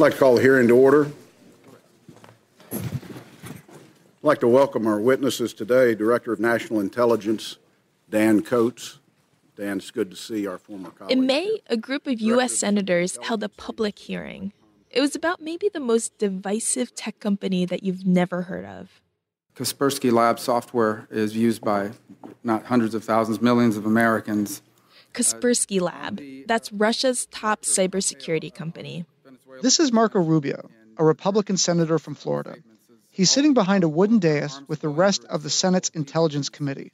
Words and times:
I'd 0.00 0.04
like 0.04 0.12
to 0.14 0.18
call 0.18 0.36
the 0.36 0.40
hearing 0.40 0.66
to 0.68 0.74
order. 0.74 1.12
I'd 2.72 2.80
like 4.22 4.40
to 4.40 4.48
welcome 4.48 4.86
our 4.86 4.98
witnesses 4.98 5.52
today, 5.52 5.94
Director 5.94 6.32
of 6.32 6.40
National 6.40 6.80
Intelligence, 6.80 7.58
Dan 8.08 8.40
Coats. 8.40 8.98
Dan, 9.56 9.76
it's 9.76 9.90
good 9.90 10.10
to 10.10 10.16
see 10.16 10.46
our 10.46 10.56
former 10.56 10.88
colleague. 10.88 11.12
In 11.12 11.26
May, 11.26 11.58
a 11.66 11.76
group 11.76 12.06
of 12.06 12.18
U.S. 12.18 12.56
senators 12.56 13.18
held 13.24 13.42
a 13.42 13.50
public 13.50 13.98
hearing. 13.98 14.54
It 14.90 15.02
was 15.02 15.14
about 15.14 15.42
maybe 15.42 15.68
the 15.68 15.80
most 15.80 16.16
divisive 16.16 16.94
tech 16.94 17.20
company 17.20 17.66
that 17.66 17.82
you've 17.82 18.06
never 18.06 18.40
heard 18.40 18.64
of. 18.64 19.02
Kaspersky 19.54 20.10
Lab 20.10 20.40
software 20.40 21.08
is 21.10 21.36
used 21.36 21.60
by 21.60 21.90
not 22.42 22.64
hundreds 22.64 22.94
of 22.94 23.04
thousands, 23.04 23.42
millions 23.42 23.76
of 23.76 23.84
Americans. 23.84 24.62
Kaspersky 25.12 25.78
Lab, 25.78 26.22
that's 26.46 26.72
Russia's 26.72 27.26
top 27.26 27.64
cybersecurity 27.64 28.54
company. 28.54 29.04
This 29.62 29.78
is 29.78 29.92
Marco 29.92 30.20
Rubio, 30.20 30.70
a 30.96 31.04
Republican 31.04 31.58
senator 31.58 31.98
from 31.98 32.14
Florida. 32.14 32.56
He's 33.10 33.30
sitting 33.30 33.52
behind 33.52 33.84
a 33.84 33.88
wooden 33.88 34.18
dais 34.18 34.58
with 34.68 34.80
the 34.80 34.88
rest 34.88 35.24
of 35.24 35.42
the 35.42 35.50
Senate's 35.50 35.90
Intelligence 35.90 36.48
Committee, 36.48 36.92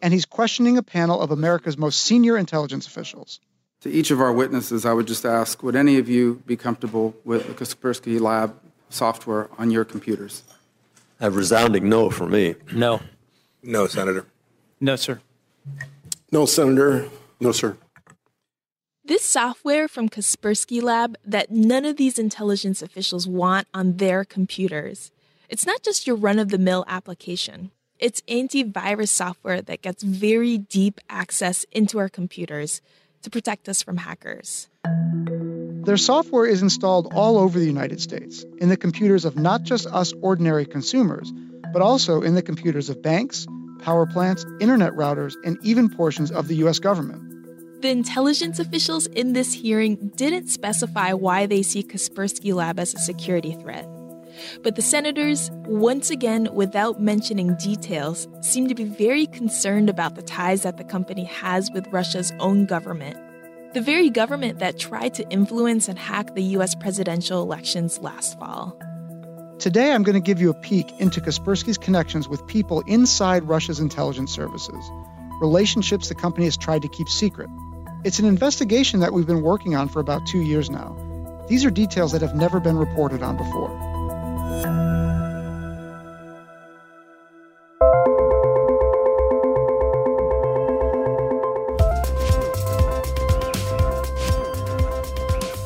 and 0.00 0.12
he's 0.12 0.24
questioning 0.24 0.78
a 0.78 0.82
panel 0.82 1.20
of 1.20 1.32
America's 1.32 1.76
most 1.76 2.02
senior 2.02 2.36
intelligence 2.36 2.86
officials. 2.86 3.40
To 3.80 3.90
each 3.90 4.12
of 4.12 4.20
our 4.20 4.32
witnesses, 4.32 4.86
I 4.86 4.92
would 4.92 5.06
just 5.06 5.24
ask 5.24 5.62
would 5.62 5.74
any 5.74 5.98
of 5.98 6.08
you 6.08 6.40
be 6.46 6.56
comfortable 6.56 7.16
with 7.24 7.48
the 7.48 7.54
Kaspersky 7.54 8.20
Lab 8.20 8.54
software 8.90 9.48
on 9.58 9.72
your 9.72 9.84
computers? 9.84 10.44
A 11.20 11.30
resounding 11.30 11.88
no 11.88 12.10
for 12.10 12.28
me. 12.28 12.54
No. 12.72 13.00
No, 13.62 13.86
Senator. 13.88 14.26
No, 14.80 14.94
sir. 14.94 15.20
No, 16.30 16.46
Senator. 16.46 17.08
No, 17.40 17.50
sir. 17.50 17.76
This 19.06 19.22
software 19.22 19.86
from 19.86 20.08
Kaspersky 20.08 20.82
Lab 20.82 21.18
that 21.26 21.50
none 21.50 21.84
of 21.84 21.98
these 21.98 22.18
intelligence 22.18 22.80
officials 22.80 23.28
want 23.28 23.68
on 23.74 23.98
their 23.98 24.24
computers. 24.24 25.10
It's 25.50 25.66
not 25.66 25.82
just 25.82 26.06
your 26.06 26.16
run 26.16 26.38
of 26.38 26.48
the 26.48 26.56
mill 26.56 26.86
application. 26.88 27.70
It's 27.98 28.22
antivirus 28.22 29.10
software 29.10 29.60
that 29.60 29.82
gets 29.82 30.02
very 30.02 30.56
deep 30.56 31.02
access 31.10 31.66
into 31.70 31.98
our 31.98 32.08
computers 32.08 32.80
to 33.20 33.28
protect 33.28 33.68
us 33.68 33.82
from 33.82 33.98
hackers. 33.98 34.70
Their 35.84 35.98
software 35.98 36.46
is 36.46 36.62
installed 36.62 37.12
all 37.12 37.36
over 37.36 37.58
the 37.58 37.66
United 37.66 38.00
States, 38.00 38.42
in 38.56 38.70
the 38.70 38.78
computers 38.78 39.26
of 39.26 39.36
not 39.36 39.64
just 39.64 39.86
us 39.86 40.14
ordinary 40.22 40.64
consumers, 40.64 41.30
but 41.74 41.82
also 41.82 42.22
in 42.22 42.34
the 42.34 42.42
computers 42.42 42.88
of 42.88 43.02
banks, 43.02 43.46
power 43.80 44.06
plants, 44.06 44.46
internet 44.60 44.94
routers, 44.94 45.34
and 45.44 45.58
even 45.62 45.90
portions 45.90 46.32
of 46.32 46.48
the 46.48 46.56
US 46.64 46.78
government. 46.78 47.33
The 47.84 47.90
intelligence 47.90 48.58
officials 48.58 49.04
in 49.08 49.34
this 49.34 49.52
hearing 49.52 50.10
didn't 50.16 50.48
specify 50.48 51.12
why 51.12 51.44
they 51.44 51.60
see 51.60 51.82
Kaspersky 51.82 52.54
Lab 52.54 52.80
as 52.80 52.94
a 52.94 52.98
security 52.98 53.52
threat. 53.52 53.86
But 54.62 54.76
the 54.76 54.80
senators, 54.80 55.50
once 55.66 56.08
again 56.08 56.48
without 56.54 57.02
mentioning 57.02 57.54
details, 57.56 58.26
seem 58.40 58.68
to 58.68 58.74
be 58.74 58.84
very 58.84 59.26
concerned 59.26 59.90
about 59.90 60.14
the 60.14 60.22
ties 60.22 60.62
that 60.62 60.78
the 60.78 60.84
company 60.84 61.24
has 61.24 61.70
with 61.74 61.86
Russia's 61.88 62.32
own 62.40 62.64
government. 62.64 63.18
The 63.74 63.82
very 63.82 64.08
government 64.08 64.60
that 64.60 64.78
tried 64.78 65.12
to 65.16 65.28
influence 65.28 65.86
and 65.86 65.98
hack 65.98 66.34
the 66.34 66.42
US 66.56 66.74
presidential 66.74 67.42
elections 67.42 67.98
last 67.98 68.38
fall. 68.38 68.74
Today, 69.58 69.92
I'm 69.92 70.04
going 70.04 70.14
to 70.14 70.26
give 70.26 70.40
you 70.40 70.48
a 70.48 70.54
peek 70.54 70.90
into 71.00 71.20
Kaspersky's 71.20 71.76
connections 71.76 72.30
with 72.30 72.46
people 72.46 72.82
inside 72.86 73.44
Russia's 73.44 73.78
intelligence 73.78 74.32
services, 74.32 74.90
relationships 75.42 76.08
the 76.08 76.14
company 76.14 76.46
has 76.46 76.56
tried 76.56 76.80
to 76.80 76.88
keep 76.88 77.10
secret. 77.10 77.50
It's 78.04 78.18
an 78.18 78.26
investigation 78.26 79.00
that 79.00 79.14
we've 79.14 79.26
been 79.26 79.40
working 79.40 79.74
on 79.74 79.88
for 79.88 79.98
about 79.98 80.26
two 80.26 80.42
years 80.42 80.68
now. 80.68 80.94
These 81.48 81.64
are 81.64 81.70
details 81.70 82.12
that 82.12 82.20
have 82.20 82.34
never 82.34 82.60
been 82.60 82.76
reported 82.76 83.22
on 83.22 83.38
before. 83.38 83.70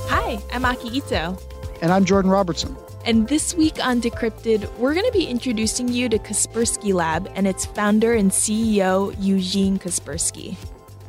Hi, 0.08 0.38
I'm 0.52 0.64
Aki 0.64 0.96
Ito. 0.96 1.36
And 1.82 1.90
I'm 1.90 2.04
Jordan 2.04 2.30
Robertson. 2.30 2.76
And 3.04 3.26
this 3.26 3.52
week 3.52 3.84
on 3.84 4.00
Decrypted, 4.00 4.72
we're 4.76 4.94
going 4.94 5.06
to 5.06 5.12
be 5.12 5.24
introducing 5.24 5.88
you 5.88 6.08
to 6.08 6.20
Kaspersky 6.20 6.94
Lab 6.94 7.28
and 7.34 7.48
its 7.48 7.66
founder 7.66 8.12
and 8.12 8.30
CEO, 8.30 9.12
Eugene 9.18 9.80
Kaspersky. 9.80 10.56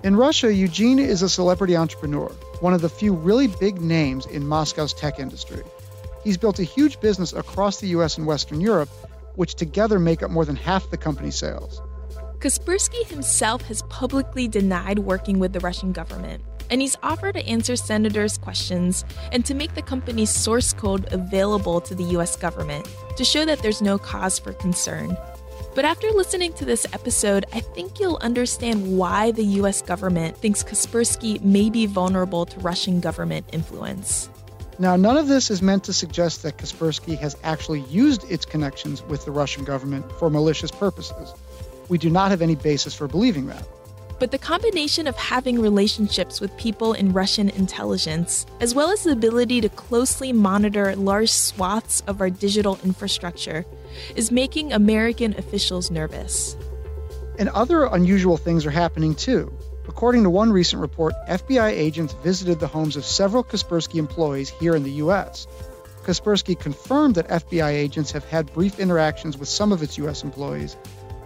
In 0.01 0.15
Russia, 0.15 0.53
Eugene 0.53 0.97
is 0.97 1.21
a 1.21 1.27
celebrity 1.27 1.75
entrepreneur, 1.75 2.29
one 2.61 2.73
of 2.73 2.79
the 2.79 2.87
few 2.87 3.13
really 3.13 3.47
big 3.47 3.81
names 3.81 4.25
in 4.25 4.47
Moscow's 4.47 4.93
tech 4.93 5.19
industry. 5.19 5.61
He's 6.23 6.37
built 6.37 6.57
a 6.57 6.63
huge 6.63 7.01
business 7.01 7.33
across 7.33 7.81
the 7.81 7.87
US 7.87 8.17
and 8.17 8.25
Western 8.25 8.61
Europe, 8.61 8.87
which 9.35 9.55
together 9.55 9.99
make 9.99 10.23
up 10.23 10.31
more 10.31 10.45
than 10.45 10.55
half 10.55 10.89
the 10.89 10.95
company's 10.95 11.35
sales. 11.35 11.81
Kaspersky 12.39 13.05
himself 13.07 13.61
has 13.63 13.81
publicly 13.89 14.47
denied 14.47 14.99
working 14.99 15.37
with 15.37 15.51
the 15.51 15.59
Russian 15.59 15.91
government, 15.91 16.41
and 16.69 16.79
he's 16.79 16.95
offered 17.03 17.33
to 17.33 17.45
answer 17.45 17.75
senators' 17.75 18.37
questions 18.37 19.03
and 19.33 19.43
to 19.43 19.53
make 19.53 19.75
the 19.75 19.81
company's 19.81 20.29
source 20.29 20.71
code 20.71 21.11
available 21.11 21.81
to 21.81 21.93
the 21.93 22.05
US 22.15 22.37
government 22.37 22.87
to 23.17 23.25
show 23.25 23.43
that 23.43 23.59
there's 23.59 23.81
no 23.81 23.97
cause 23.97 24.39
for 24.39 24.53
concern. 24.53 25.17
But 25.75 25.85
after 25.85 26.09
listening 26.11 26.53
to 26.53 26.65
this 26.65 26.85
episode, 26.93 27.45
I 27.53 27.59
think 27.59 27.99
you'll 27.99 28.17
understand 28.17 28.97
why 28.97 29.31
the 29.31 29.43
US 29.43 29.81
government 29.81 30.35
thinks 30.37 30.63
Kaspersky 30.63 31.41
may 31.41 31.69
be 31.69 31.85
vulnerable 31.85 32.45
to 32.47 32.59
Russian 32.59 32.99
government 32.99 33.45
influence. 33.53 34.29
Now, 34.79 34.95
none 34.95 35.17
of 35.17 35.27
this 35.27 35.51
is 35.51 35.61
meant 35.61 35.83
to 35.83 35.93
suggest 35.93 36.41
that 36.43 36.57
Kaspersky 36.57 37.17
has 37.19 37.35
actually 37.43 37.81
used 37.81 38.29
its 38.31 38.45
connections 38.45 39.03
with 39.03 39.25
the 39.25 39.31
Russian 39.31 39.63
government 39.63 40.11
for 40.13 40.29
malicious 40.29 40.71
purposes. 40.71 41.33
We 41.87 41.97
do 41.97 42.09
not 42.09 42.31
have 42.31 42.41
any 42.41 42.55
basis 42.55 42.95
for 42.95 43.07
believing 43.07 43.47
that. 43.47 43.67
But 44.19 44.31
the 44.31 44.37
combination 44.37 45.07
of 45.07 45.15
having 45.15 45.61
relationships 45.61 46.41
with 46.41 46.55
people 46.57 46.93
in 46.93 47.13
Russian 47.13 47.49
intelligence, 47.49 48.45
as 48.59 48.75
well 48.75 48.89
as 48.89 49.03
the 49.03 49.11
ability 49.11 49.61
to 49.61 49.69
closely 49.69 50.33
monitor 50.33 50.95
large 50.95 51.31
swaths 51.31 52.01
of 52.07 52.19
our 52.19 52.29
digital 52.29 52.79
infrastructure, 52.83 53.65
is 54.15 54.31
making 54.31 54.73
American 54.73 55.37
officials 55.37 55.91
nervous. 55.91 56.55
And 57.37 57.49
other 57.49 57.85
unusual 57.85 58.37
things 58.37 58.65
are 58.65 58.71
happening 58.71 59.15
too. 59.15 59.53
According 59.87 60.23
to 60.23 60.29
one 60.29 60.51
recent 60.51 60.81
report, 60.81 61.13
FBI 61.27 61.69
agents 61.71 62.13
visited 62.23 62.59
the 62.59 62.67
homes 62.67 62.95
of 62.95 63.05
several 63.05 63.43
Kaspersky 63.43 63.95
employees 63.95 64.49
here 64.49 64.75
in 64.75 64.83
the 64.83 64.91
U.S. 65.03 65.47
Kaspersky 66.03 66.59
confirmed 66.59 67.15
that 67.15 67.27
FBI 67.27 67.71
agents 67.71 68.11
have 68.11 68.23
had 68.25 68.53
brief 68.53 68.79
interactions 68.79 69.37
with 69.37 69.49
some 69.49 69.71
of 69.71 69.81
its 69.81 69.97
U.S. 69.97 70.23
employees, 70.23 70.77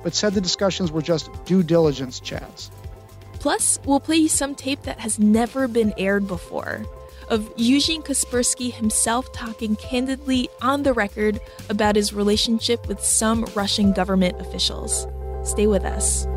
but 0.04 0.14
said 0.14 0.34
the 0.34 0.42
discussions 0.42 0.92
were 0.92 1.02
just 1.02 1.30
due 1.46 1.64
diligence 1.64 2.20
chats. 2.20 2.72
Plus, 3.34 3.80
we'll 3.86 4.00
play 4.00 4.16
you 4.16 4.30
some 4.30 4.56
tape 4.56 4.84
that 4.84 5.00
has 5.00 5.20
never 5.20 5.68
been 5.68 5.94
aired 5.98 6.28
before 6.28 6.86
of 7.30 7.52
Eugene 7.58 8.02
Kaspersky 8.02 8.72
himself 8.72 9.32
talking 9.34 9.76
candidly 9.76 10.50
on 10.62 10.84
the 10.84 10.94
record 10.94 11.40
about 11.70 11.96
his 11.96 12.14
relationship 12.14 12.88
with 12.88 13.04
some 13.04 13.46
Russian 13.56 13.94
government 13.94 14.40
officials. 14.40 15.08
Stay 15.44 15.68
with 15.68 15.84
us. 15.84 16.28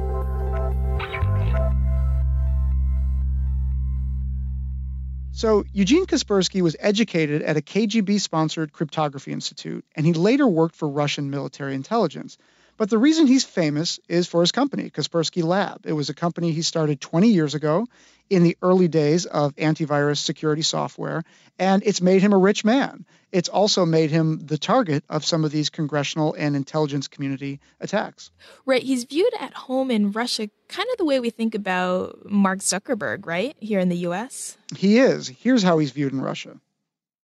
So, 5.36 5.64
Eugene 5.74 6.06
Kaspersky 6.06 6.62
was 6.62 6.76
educated 6.80 7.42
at 7.42 7.58
a 7.58 7.60
KGB 7.60 8.18
sponsored 8.22 8.72
cryptography 8.72 9.32
institute, 9.32 9.84
and 9.94 10.06
he 10.06 10.14
later 10.14 10.46
worked 10.46 10.74
for 10.74 10.88
Russian 10.88 11.28
military 11.28 11.74
intelligence. 11.74 12.38
But 12.76 12.90
the 12.90 12.98
reason 12.98 13.26
he's 13.26 13.44
famous 13.44 13.98
is 14.08 14.26
for 14.26 14.40
his 14.40 14.52
company, 14.52 14.90
Kaspersky 14.90 15.42
Lab. 15.42 15.86
It 15.86 15.92
was 15.92 16.10
a 16.10 16.14
company 16.14 16.52
he 16.52 16.62
started 16.62 17.00
20 17.00 17.28
years 17.28 17.54
ago 17.54 17.86
in 18.28 18.42
the 18.42 18.56
early 18.60 18.88
days 18.88 19.24
of 19.24 19.54
antivirus 19.56 20.18
security 20.18 20.62
software, 20.62 21.22
and 21.58 21.82
it's 21.86 22.02
made 22.02 22.22
him 22.22 22.32
a 22.32 22.38
rich 22.38 22.64
man. 22.64 23.06
It's 23.32 23.48
also 23.48 23.86
made 23.86 24.10
him 24.10 24.40
the 24.46 24.58
target 24.58 25.04
of 25.08 25.24
some 25.24 25.44
of 25.44 25.52
these 25.52 25.70
congressional 25.70 26.34
and 26.34 26.56
intelligence 26.56 27.08
community 27.08 27.60
attacks. 27.80 28.30
Right. 28.64 28.82
He's 28.82 29.04
viewed 29.04 29.32
at 29.40 29.54
home 29.54 29.90
in 29.90 30.12
Russia 30.12 30.48
kind 30.68 30.88
of 30.90 30.98
the 30.98 31.04
way 31.04 31.20
we 31.20 31.30
think 31.30 31.54
about 31.54 32.28
Mark 32.30 32.58
Zuckerberg, 32.58 33.26
right? 33.26 33.56
Here 33.60 33.80
in 33.80 33.88
the 33.88 33.98
US. 33.98 34.56
He 34.76 34.98
is. 34.98 35.28
Here's 35.28 35.62
how 35.62 35.78
he's 35.78 35.92
viewed 35.92 36.12
in 36.12 36.20
Russia. 36.20 36.56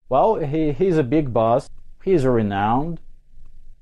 Well, 0.08 0.36
he, 0.36 0.72
he's 0.72 0.98
a 0.98 1.02
big 1.02 1.32
boss. 1.32 1.68
He's 2.04 2.24
a 2.24 2.30
renowned 2.30 3.00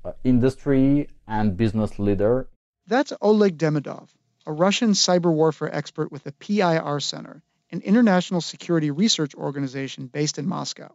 uh, 0.03 0.13
industry 0.23 1.09
and 1.31 1.55
business 1.55 1.97
leader. 1.97 2.47
That's 2.87 3.13
Oleg 3.21 3.57
Demidov, 3.57 4.09
a 4.45 4.51
Russian 4.51 4.91
cyber 4.91 5.33
warfare 5.33 5.73
expert 5.73 6.11
with 6.11 6.23
the 6.25 6.33
PIR 6.33 6.99
Center, 6.99 7.41
an 7.71 7.81
international 7.81 8.41
security 8.41 8.91
research 8.91 9.33
organization 9.33 10.07
based 10.07 10.37
in 10.37 10.45
Moscow. 10.45 10.91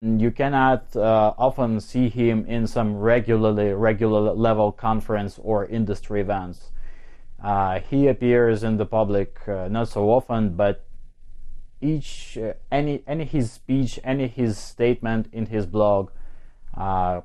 You 0.00 0.30
cannot 0.30 0.96
uh, 0.96 1.34
often 1.36 1.80
see 1.80 2.08
him 2.08 2.46
in 2.46 2.66
some 2.66 2.96
regularly 2.96 3.72
regular 3.72 4.32
level 4.32 4.72
conference 4.72 5.38
or 5.42 5.66
industry 5.66 6.20
events. 6.20 6.70
Uh, 7.42 7.80
he 7.80 8.06
appears 8.06 8.62
in 8.62 8.76
the 8.76 8.86
public 8.86 9.36
uh, 9.48 9.68
not 9.68 9.88
so 9.88 10.10
often, 10.10 10.54
but 10.54 10.84
each 11.80 12.38
uh, 12.38 12.52
any 12.70 13.02
any 13.06 13.24
his 13.24 13.50
speech, 13.50 13.98
any 14.04 14.28
his 14.28 14.58
statement 14.58 15.28
in 15.32 15.46
his 15.46 15.66
blog 15.66 16.10
uh, 16.76 17.20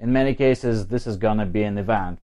in 0.00 0.12
many 0.12 0.34
cases, 0.34 0.86
this 0.86 1.06
is 1.06 1.16
going 1.16 1.38
to 1.38 1.46
be 1.46 1.62
an 1.62 1.78
event. 1.78 2.18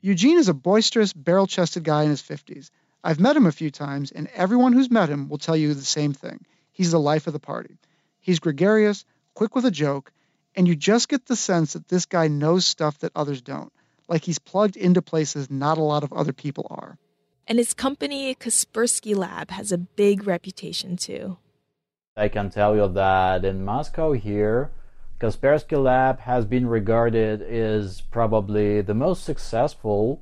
Eugene 0.00 0.38
is 0.38 0.48
a 0.48 0.54
boisterous, 0.54 1.12
barrel 1.12 1.46
chested 1.46 1.84
guy 1.84 2.02
in 2.02 2.10
his 2.10 2.22
50s. 2.22 2.70
I've 3.04 3.20
met 3.20 3.36
him 3.36 3.46
a 3.46 3.52
few 3.52 3.70
times, 3.70 4.10
and 4.10 4.28
everyone 4.34 4.72
who's 4.72 4.90
met 4.90 5.08
him 5.08 5.28
will 5.28 5.38
tell 5.38 5.56
you 5.56 5.74
the 5.74 5.82
same 5.82 6.12
thing. 6.12 6.44
He's 6.72 6.90
the 6.90 7.00
life 7.00 7.26
of 7.26 7.32
the 7.32 7.38
party. 7.38 7.78
He's 8.20 8.40
gregarious, 8.40 9.04
quick 9.34 9.54
with 9.54 9.64
a 9.64 9.70
joke, 9.70 10.12
and 10.54 10.66
you 10.68 10.76
just 10.76 11.08
get 11.08 11.26
the 11.26 11.36
sense 11.36 11.72
that 11.72 11.88
this 11.88 12.06
guy 12.06 12.28
knows 12.28 12.66
stuff 12.66 12.98
that 12.98 13.12
others 13.14 13.42
don't, 13.42 13.72
like 14.08 14.24
he's 14.24 14.38
plugged 14.38 14.76
into 14.76 15.02
places 15.02 15.50
not 15.50 15.78
a 15.78 15.82
lot 15.82 16.04
of 16.04 16.12
other 16.12 16.32
people 16.32 16.66
are. 16.70 16.98
And 17.46 17.58
his 17.58 17.74
company, 17.74 18.34
Kaspersky 18.34 19.16
Lab, 19.16 19.50
has 19.50 19.72
a 19.72 19.78
big 19.78 20.26
reputation 20.26 20.96
too. 20.96 21.38
I 22.16 22.28
can 22.28 22.50
tell 22.50 22.76
you 22.76 22.88
that 22.88 23.44
in 23.44 23.64
Moscow 23.64 24.12
here, 24.12 24.70
Kaspersky 25.22 25.80
Lab 25.80 26.18
has 26.18 26.44
been 26.44 26.66
regarded 26.66 27.42
as 27.42 28.00
probably 28.00 28.80
the 28.80 28.92
most 28.92 29.24
successful 29.24 30.20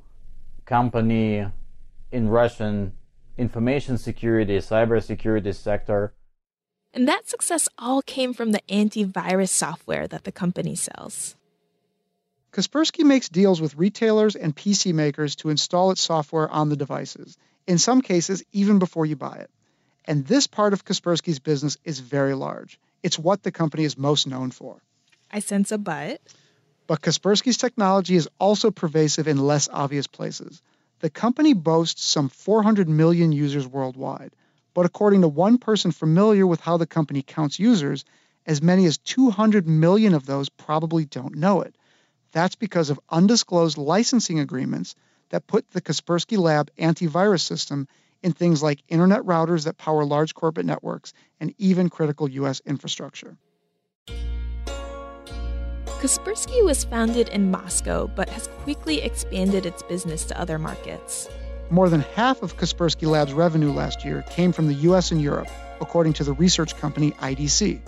company 0.65 1.43
in 2.11 2.29
Russian 2.29 2.93
information 3.35 3.97
security, 3.97 4.59
cybersecurity 4.59 5.55
sector. 5.55 6.13
And 6.93 7.07
that 7.07 7.27
success 7.27 7.67
all 7.79 8.03
came 8.03 8.35
from 8.35 8.51
the 8.51 8.61
antivirus 8.69 9.49
software 9.49 10.07
that 10.07 10.23
the 10.23 10.31
company 10.31 10.75
sells. 10.75 11.35
Kaspersky 12.51 13.03
makes 13.03 13.27
deals 13.27 13.59
with 13.59 13.77
retailers 13.77 14.35
and 14.35 14.55
PC 14.55 14.93
makers 14.93 15.35
to 15.37 15.49
install 15.49 15.89
its 15.89 16.01
software 16.01 16.47
on 16.47 16.69
the 16.69 16.77
devices, 16.77 17.39
in 17.65 17.79
some 17.79 18.03
cases, 18.03 18.43
even 18.51 18.77
before 18.77 19.07
you 19.07 19.15
buy 19.15 19.37
it. 19.37 19.49
And 20.05 20.27
this 20.27 20.45
part 20.45 20.73
of 20.73 20.85
Kaspersky's 20.85 21.39
business 21.39 21.77
is 21.83 21.99
very 21.99 22.35
large. 22.35 22.79
It's 23.01 23.17
what 23.17 23.41
the 23.41 23.51
company 23.51 23.83
is 23.83 23.97
most 23.97 24.27
known 24.27 24.51
for. 24.51 24.79
I 25.31 25.39
sense 25.39 25.71
a 25.71 25.77
but. 25.77 26.21
But 26.87 27.01
Kaspersky's 27.01 27.57
technology 27.57 28.15
is 28.15 28.27
also 28.37 28.69
pervasive 28.69 29.27
in 29.27 29.37
less 29.37 29.69
obvious 29.71 30.07
places. 30.07 30.61
The 30.99 31.09
company 31.09 31.53
boasts 31.53 32.03
some 32.03 32.29
400 32.29 32.89
million 32.89 33.31
users 33.31 33.65
worldwide, 33.65 34.35
but 34.73 34.85
according 34.85 35.21
to 35.21 35.27
one 35.27 35.57
person 35.57 35.91
familiar 35.91 36.45
with 36.45 36.59
how 36.59 36.77
the 36.77 36.85
company 36.85 37.21
counts 37.21 37.59
users, 37.59 38.03
as 38.45 38.61
many 38.61 38.85
as 38.85 38.97
200 38.97 39.67
million 39.67 40.13
of 40.13 40.25
those 40.25 40.49
probably 40.49 41.05
don't 41.05 41.35
know 41.35 41.61
it. 41.61 41.75
That's 42.33 42.55
because 42.55 42.89
of 42.89 42.99
undisclosed 43.09 43.77
licensing 43.77 44.39
agreements 44.39 44.95
that 45.29 45.47
put 45.47 45.69
the 45.71 45.81
Kaspersky 45.81 46.37
Lab 46.37 46.69
antivirus 46.77 47.41
system 47.41 47.87
in 48.21 48.33
things 48.33 48.61
like 48.61 48.83
internet 48.87 49.21
routers 49.21 49.63
that 49.63 49.77
power 49.77 50.05
large 50.05 50.33
corporate 50.33 50.65
networks 50.65 51.13
and 51.39 51.53
even 51.57 51.89
critical 51.89 52.29
U.S. 52.29 52.61
infrastructure. 52.65 53.37
Kaspersky 56.01 56.65
was 56.65 56.83
founded 56.83 57.29
in 57.29 57.51
Moscow 57.51 58.07
but 58.07 58.27
has 58.27 58.47
quickly 58.63 59.03
expanded 59.03 59.67
its 59.67 59.83
business 59.83 60.25
to 60.25 60.41
other 60.41 60.57
markets. 60.57 61.29
More 61.69 61.89
than 61.89 62.01
half 62.15 62.41
of 62.41 62.57
Kaspersky 62.57 63.07
Lab's 63.07 63.33
revenue 63.33 63.71
last 63.71 64.03
year 64.03 64.23
came 64.31 64.51
from 64.51 64.67
the 64.67 64.73
US 64.89 65.11
and 65.11 65.21
Europe, 65.21 65.47
according 65.79 66.13
to 66.13 66.23
the 66.23 66.33
research 66.33 66.75
company 66.75 67.11
IDC. 67.19 67.81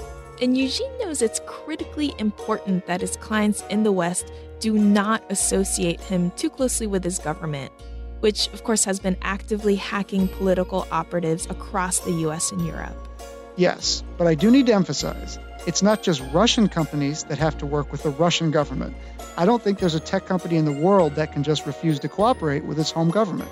And 0.44 0.56
Eugene 0.56 0.96
knows 1.00 1.24
it's 1.24 1.42
critically 1.48 2.14
important 2.20 2.86
that 2.86 3.02
his 3.02 3.18
clients 3.18 3.64
in 3.72 3.82
the 3.82 3.92
West 3.92 4.32
do 4.60 4.74
not 4.74 5.24
associate 5.32 6.00
him 6.00 6.30
too 6.36 6.52
closely 6.52 6.86
with 6.86 7.04
his 7.04 7.18
government, 7.18 7.72
which, 8.20 8.48
of 8.54 8.64
course, 8.64 8.84
has 8.84 9.00
been 9.00 9.18
actively 9.24 9.74
hacking 9.74 10.28
political 10.28 10.88
operatives 10.92 11.48
across 11.48 11.98
the 12.02 12.12
US 12.28 12.52
and 12.52 12.64
Europe. 12.64 13.08
Yes, 13.56 14.04
but 14.20 14.28
I 14.28 14.36
do 14.36 14.52
need 14.52 14.68
to 14.68 14.74
emphasize 14.74 15.40
it's 15.66 15.82
not 15.82 16.04
just 16.04 16.22
Russian 16.34 16.68
companies 16.68 17.24
that 17.26 17.38
have 17.38 17.58
to 17.60 17.66
work 17.66 17.92
with 17.92 18.04
the 18.04 18.10
Russian 18.10 18.52
government. 18.52 18.96
I 19.38 19.46
don't 19.46 19.62
think 19.62 19.80
there's 19.80 19.96
a 19.96 20.00
tech 20.00 20.26
company 20.26 20.58
in 20.58 20.66
the 20.66 20.72
world 20.72 21.16
that 21.16 21.32
can 21.32 21.44
just 21.44 21.66
refuse 21.66 22.00
to 22.00 22.10
cooperate 22.10 22.66
with 22.66 22.80
its 22.80 22.92
home 22.92 23.10
government. 23.10 23.50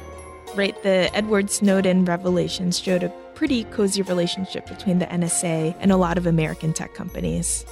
Right, 0.53 0.81
the 0.83 1.09
Edward 1.15 1.49
Snowden 1.49 2.03
revelations 2.03 2.77
showed 2.77 3.03
a 3.03 3.09
pretty 3.35 3.63
cozy 3.65 4.01
relationship 4.01 4.67
between 4.67 4.99
the 4.99 5.05
NSA 5.05 5.75
and 5.79 5.91
a 5.91 5.97
lot 5.97 6.17
of 6.17 6.27
American 6.27 6.73
tech 6.73 6.93
companies. 6.93 7.65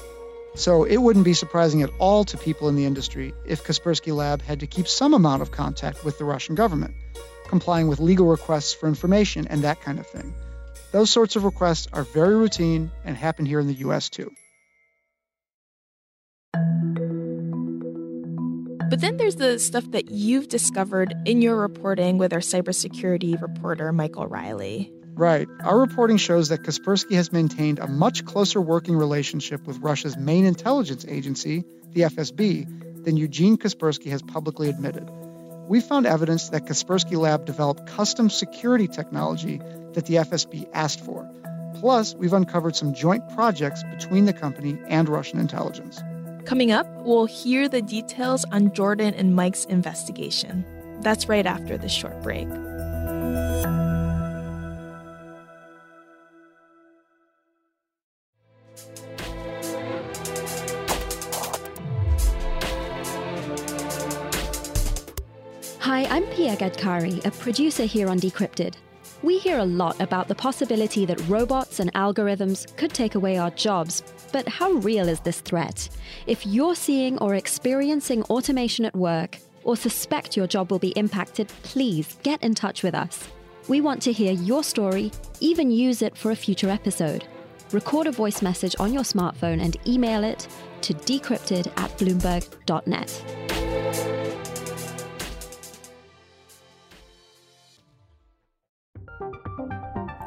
So 0.56 0.83
it 0.83 0.97
wouldn't 0.97 1.25
be 1.25 1.33
surprising 1.33 1.81
at 1.81 1.91
all 2.00 2.24
to 2.24 2.38
people 2.38 2.69
in 2.69 2.75
the 2.75 2.86
industry 2.86 3.33
if 3.45 3.63
Kaspersky 3.63 4.15
Lab 4.15 4.41
had 4.41 4.62
to 4.62 4.68
keep 4.68 4.88
some 4.88 5.13
amount 5.13 5.41
of 5.41 5.51
contact 5.51 6.03
with 6.06 6.18
the 6.18 6.25
Russian 6.25 6.56
government, 6.56 6.95
complying 7.47 7.88
with 7.88 8.00
legal 8.00 8.27
requests 8.27 8.74
for 8.74 8.88
information 8.88 9.47
and 9.47 9.62
that 9.63 9.81
kind 9.81 10.00
of 10.00 10.07
thing. 10.07 10.33
Those 10.91 11.09
sorts 11.09 11.36
of 11.36 11.44
requests 11.44 11.88
are 11.94 12.03
very 12.03 12.36
routine 12.36 12.91
and 13.06 13.15
happen 13.15 13.45
here 13.45 13.59
in 13.59 13.68
the 13.68 13.75
US 13.75 14.09
too. 14.09 14.31
But 18.89 19.01
then 19.01 19.18
there's 19.18 19.36
the 19.36 19.59
stuff 19.59 19.91
that 19.91 20.09
you've 20.09 20.47
discovered 20.47 21.13
in 21.25 21.44
your 21.44 21.56
reporting 21.56 22.18
with 22.18 22.33
our 22.33 22.39
cybersecurity 22.39 23.39
reporter, 23.39 23.94
Michael 23.94 24.25
Riley. 24.25 24.91
Right. 25.13 25.47
Our 25.63 25.77
reporting 25.77 26.18
shows 26.18 26.50
that 26.50 26.63
Kaspersky 26.63 27.13
has 27.15 27.31
maintained 27.31 27.77
a 27.77 27.88
much 27.88 28.25
closer 28.25 28.59
working 28.59 28.95
relationship 28.95 29.68
with 29.68 29.77
Russia's 29.80 30.18
main 30.18 30.45
intelligence 30.45 31.06
agency, 31.07 31.65
the 31.91 32.01
FSB, 32.01 33.03
than 33.03 33.15
Eugene 33.15 33.57
Kaspersky 33.57 34.09
has 34.09 34.24
publicly 34.24 34.69
admitted. 34.69 35.07
We 35.69 35.81
found 35.81 36.07
evidence 36.07 36.50
that 36.50 36.66
Kaspersky 36.66 37.16
Lab 37.16 37.45
developed 37.45 37.86
custom 37.86 38.31
security 38.31 38.88
technology 38.88 39.62
that 39.94 40.07
the 40.07 40.16
FSB 40.16 40.68
asked 40.74 41.00
for. 41.00 41.30
Plus, 41.75 42.16
we've 42.16 42.33
uncovered 42.33 42.75
some 42.75 42.92
joint 42.92 43.30
projects 43.36 43.84
between 43.84 44.25
the 44.25 44.34
company 44.34 44.79
and 44.88 45.08
Russian 45.08 45.39
intelligence. 45.39 46.01
Coming 46.46 46.72
up, 46.72 46.88
we'll 47.05 47.27
hear 47.27 47.70
the 47.70 47.84
details 47.84 48.46
on 48.51 48.74
Jordan 48.74 49.13
and 49.13 49.36
Mike's 49.36 49.65
investigation. 49.65 50.65
That's 51.01 51.29
right 51.29 51.46
after 51.46 51.77
this 51.77 51.91
short 51.91 52.20
break. 52.24 52.48
I'm 66.12 66.25
Pia 66.25 66.58
Gadkari, 66.58 67.24
a 67.24 67.30
producer 67.30 67.84
here 67.84 68.10
on 68.10 68.20
Decrypted. 68.20 68.74
We 69.22 69.38
hear 69.38 69.60
a 69.60 69.66
lot 69.66 70.01
about 70.01 70.28
the 70.28 70.34
possibility 70.34 71.06
that 71.06 71.22
robots 71.28 71.80
and 71.80 71.94
algorithms 71.94 72.75
could 72.78 72.96
take 72.96 73.13
away 73.13 73.38
our 73.38 73.51
jobs, 73.51 74.01
but 74.34 74.48
how 74.48 74.72
real 74.72 75.08
is 75.08 75.20
this 75.20 75.39
threat? 75.39 75.88
If 76.25 76.48
you're 76.48 76.74
seeing 76.74 77.20
or 77.20 77.36
experiencing 77.36 78.24
automation 78.24 78.86
at 78.86 78.96
work, 78.96 79.38
or 79.63 79.78
suspect 79.78 80.36
your 80.36 80.48
job 80.48 80.72
will 80.72 80.80
be 80.80 80.98
impacted, 80.98 81.48
please 81.62 82.18
get 82.24 82.42
in 82.42 82.56
touch 82.56 82.82
with 82.82 82.96
us. 82.96 83.28
We 83.68 83.80
want 83.80 84.01
to 84.01 84.12
hear 84.12 84.34
your 84.34 84.63
story, 84.63 85.12
even 85.42 85.70
use 85.70 86.01
it 86.01 86.18
for 86.18 86.32
a 86.32 86.36
future 86.36 86.72
episode. 86.72 87.28
Record 87.72 88.08
a 88.08 88.12
voice 88.12 88.42
message 88.42 88.75
on 88.80 88.94
your 88.94 89.04
smartphone 89.04 89.62
and 89.62 89.78
email 89.88 90.24
it 90.24 90.48
to 90.82 90.96
decrypted 90.96 91.68
at 91.78 91.96
bloomberg.net. 92.00 94.18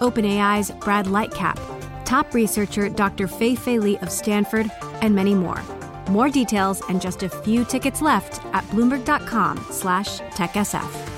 OpenAI's 0.00 0.70
Brad 0.70 1.06
Lightcap, 1.06 1.58
top 2.04 2.34
researcher 2.34 2.88
Dr. 2.88 3.26
Fei 3.26 3.54
Fei 3.54 3.78
Li 3.78 3.98
of 3.98 4.10
Stanford, 4.10 4.70
and 5.02 5.14
many 5.14 5.34
more. 5.34 5.62
More 6.10 6.28
details 6.28 6.82
and 6.88 7.00
just 7.00 7.22
a 7.22 7.28
few 7.28 7.64
tickets 7.64 8.02
left 8.02 8.44
at 8.54 8.64
bloomberg.com 8.64 9.64
slash 9.70 10.18
techsf. 10.36 11.10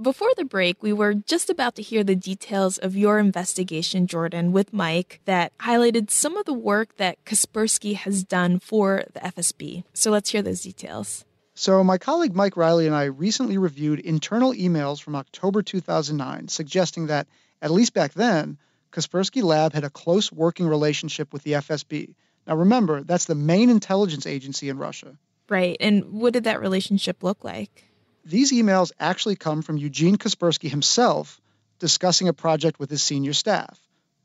Before 0.00 0.30
the 0.34 0.46
break, 0.46 0.82
we 0.82 0.94
were 0.94 1.12
just 1.12 1.50
about 1.50 1.74
to 1.74 1.82
hear 1.82 2.02
the 2.02 2.16
details 2.16 2.78
of 2.78 2.96
your 2.96 3.18
investigation, 3.18 4.06
Jordan, 4.06 4.50
with 4.50 4.72
Mike 4.72 5.20
that 5.26 5.52
highlighted 5.58 6.10
some 6.10 6.38
of 6.38 6.46
the 6.46 6.54
work 6.54 6.96
that 6.96 7.22
Kaspersky 7.26 7.96
has 7.96 8.24
done 8.24 8.60
for 8.60 9.04
the 9.12 9.20
FSB. 9.20 9.84
So 9.92 10.10
let's 10.10 10.30
hear 10.30 10.40
those 10.40 10.62
details. 10.62 11.26
So, 11.60 11.84
my 11.84 11.98
colleague 11.98 12.34
Mike 12.34 12.56
Riley 12.56 12.86
and 12.86 12.96
I 12.96 13.04
recently 13.04 13.58
reviewed 13.58 14.00
internal 14.00 14.54
emails 14.54 14.98
from 14.98 15.14
October 15.14 15.60
2009 15.60 16.48
suggesting 16.48 17.08
that, 17.08 17.26
at 17.60 17.70
least 17.70 17.92
back 17.92 18.14
then, 18.14 18.56
Kaspersky 18.92 19.42
Lab 19.42 19.74
had 19.74 19.84
a 19.84 19.90
close 19.90 20.32
working 20.32 20.66
relationship 20.66 21.34
with 21.34 21.42
the 21.42 21.52
FSB. 21.52 22.14
Now, 22.46 22.56
remember, 22.56 23.02
that's 23.02 23.26
the 23.26 23.34
main 23.34 23.68
intelligence 23.68 24.26
agency 24.26 24.70
in 24.70 24.78
Russia. 24.78 25.18
Right. 25.50 25.76
And 25.80 26.12
what 26.12 26.32
did 26.32 26.44
that 26.44 26.62
relationship 26.62 27.22
look 27.22 27.44
like? 27.44 27.84
These 28.24 28.54
emails 28.54 28.92
actually 28.98 29.36
come 29.36 29.60
from 29.60 29.76
Eugene 29.76 30.16
Kaspersky 30.16 30.70
himself 30.70 31.42
discussing 31.78 32.28
a 32.28 32.32
project 32.32 32.80
with 32.80 32.88
his 32.88 33.02
senior 33.02 33.34
staff. 33.34 33.78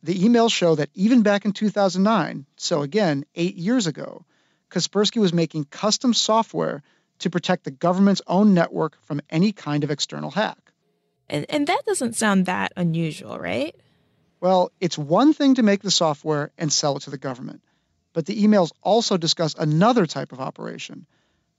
The 0.04 0.18
emails 0.18 0.54
show 0.54 0.75
that 0.75 0.89
even 0.94 1.22
back 1.22 1.44
in 1.44 1.51
2009, 1.51 2.46
so 2.56 2.82
again, 2.82 3.25
eight 3.36 3.56
years 3.56 3.88
ago, 3.88 4.24
Kaspersky 4.70 5.20
was 5.20 5.34
making 5.34 5.65
custom 5.65 6.13
software 6.13 6.82
to 7.19 7.29
protect 7.29 7.63
the 7.63 7.72
government's 7.72 8.22
own 8.27 8.53
network 8.53 8.98
from 9.03 9.22
any 9.29 9.51
kind 9.51 9.84
of 9.84 9.91
external 9.91 10.31
hack. 10.31 10.72
And, 11.29 11.45
and 11.50 11.67
that 11.67 11.84
doesn't 11.86 12.15
sound 12.15 12.45
that 12.45 12.72
unusual, 12.75 13.39
right? 13.39 13.75
Well, 14.39 14.72
it's 14.79 14.98
one 14.98 15.34
thing 15.34 15.55
to 15.55 15.63
make 15.63 15.81
the 15.81 15.91
software 15.91 16.51
and 16.57 16.72
sell 16.72 16.98
it 16.98 17.01
to 17.03 17.10
the 17.10 17.17
government, 17.17 17.62
but 18.13 18.25
the 18.25 18.43
emails 18.43 18.72
also 18.84 19.17
discuss 19.17 19.55
another 19.57 20.05
type 20.05 20.31
of 20.31 20.39
operation 20.39 21.07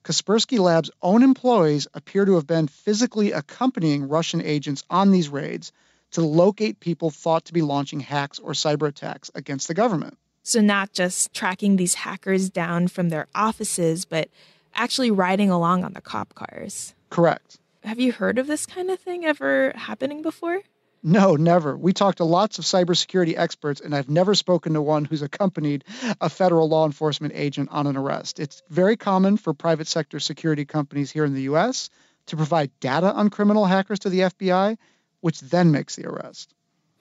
Kaspersky 0.06 0.60
Lab's 0.60 0.92
own 1.02 1.24
employees 1.24 1.88
appear 1.92 2.24
to 2.24 2.36
have 2.36 2.46
been 2.46 2.68
physically 2.68 3.32
accompanying 3.32 4.08
Russian 4.08 4.40
agents 4.40 4.84
on 4.88 5.10
these 5.10 5.28
raids 5.28 5.72
to 6.12 6.20
locate 6.20 6.78
people 6.78 7.10
thought 7.10 7.46
to 7.46 7.52
be 7.52 7.60
launching 7.60 7.98
hacks 7.98 8.38
or 8.38 8.52
cyber 8.52 8.86
attacks 8.86 9.32
against 9.34 9.66
the 9.66 9.74
government. 9.74 10.16
So, 10.44 10.60
not 10.60 10.92
just 10.92 11.34
tracking 11.34 11.74
these 11.74 11.94
hackers 11.94 12.50
down 12.50 12.86
from 12.86 13.08
their 13.08 13.26
offices, 13.34 14.04
but 14.04 14.28
actually 14.76 15.10
riding 15.10 15.50
along 15.50 15.84
on 15.84 15.92
the 15.92 16.00
cop 16.00 16.34
cars. 16.34 16.94
Correct. 17.10 17.58
Have 17.84 18.00
you 18.00 18.12
heard 18.12 18.38
of 18.38 18.46
this 18.46 18.66
kind 18.66 18.90
of 18.90 18.98
thing 18.98 19.24
ever 19.24 19.72
happening 19.74 20.22
before? 20.22 20.60
No, 21.02 21.36
never. 21.36 21.76
We 21.76 21.92
talked 21.92 22.18
to 22.18 22.24
lots 22.24 22.58
of 22.58 22.64
cybersecurity 22.64 23.38
experts, 23.38 23.80
and 23.80 23.94
I've 23.94 24.08
never 24.08 24.34
spoken 24.34 24.74
to 24.74 24.82
one 24.82 25.04
who's 25.04 25.22
accompanied 25.22 25.84
a 26.20 26.28
federal 26.28 26.68
law 26.68 26.84
enforcement 26.84 27.34
agent 27.36 27.68
on 27.70 27.86
an 27.86 27.96
arrest. 27.96 28.40
It's 28.40 28.62
very 28.70 28.96
common 28.96 29.36
for 29.36 29.54
private 29.54 29.86
sector 29.86 30.18
security 30.18 30.64
companies 30.64 31.12
here 31.12 31.24
in 31.24 31.34
the 31.34 31.42
U.S. 31.42 31.90
to 32.26 32.36
provide 32.36 32.72
data 32.80 33.12
on 33.12 33.30
criminal 33.30 33.66
hackers 33.66 34.00
to 34.00 34.10
the 34.10 34.20
FBI, 34.20 34.78
which 35.20 35.40
then 35.40 35.70
makes 35.70 35.94
the 35.94 36.06
arrest. 36.06 36.54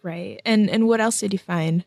Right. 0.04 0.40
And 0.46 0.70
and 0.70 0.88
what 0.88 1.02
else 1.02 1.20
did 1.20 1.34
you 1.34 1.40
find? 1.40 1.84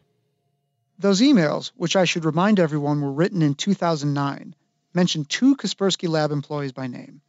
Those 0.98 1.20
emails, 1.20 1.70
which 1.76 1.94
I 1.94 2.04
should 2.04 2.24
remind 2.24 2.58
everyone 2.58 3.00
were 3.00 3.12
written 3.12 3.42
in 3.42 3.54
2009, 3.54 4.56
mentioned 4.94 5.28
two 5.28 5.56
Kaspersky 5.56 6.08
Lab 6.08 6.30
employees 6.30 6.72
by 6.72 6.86
name. 6.86 7.20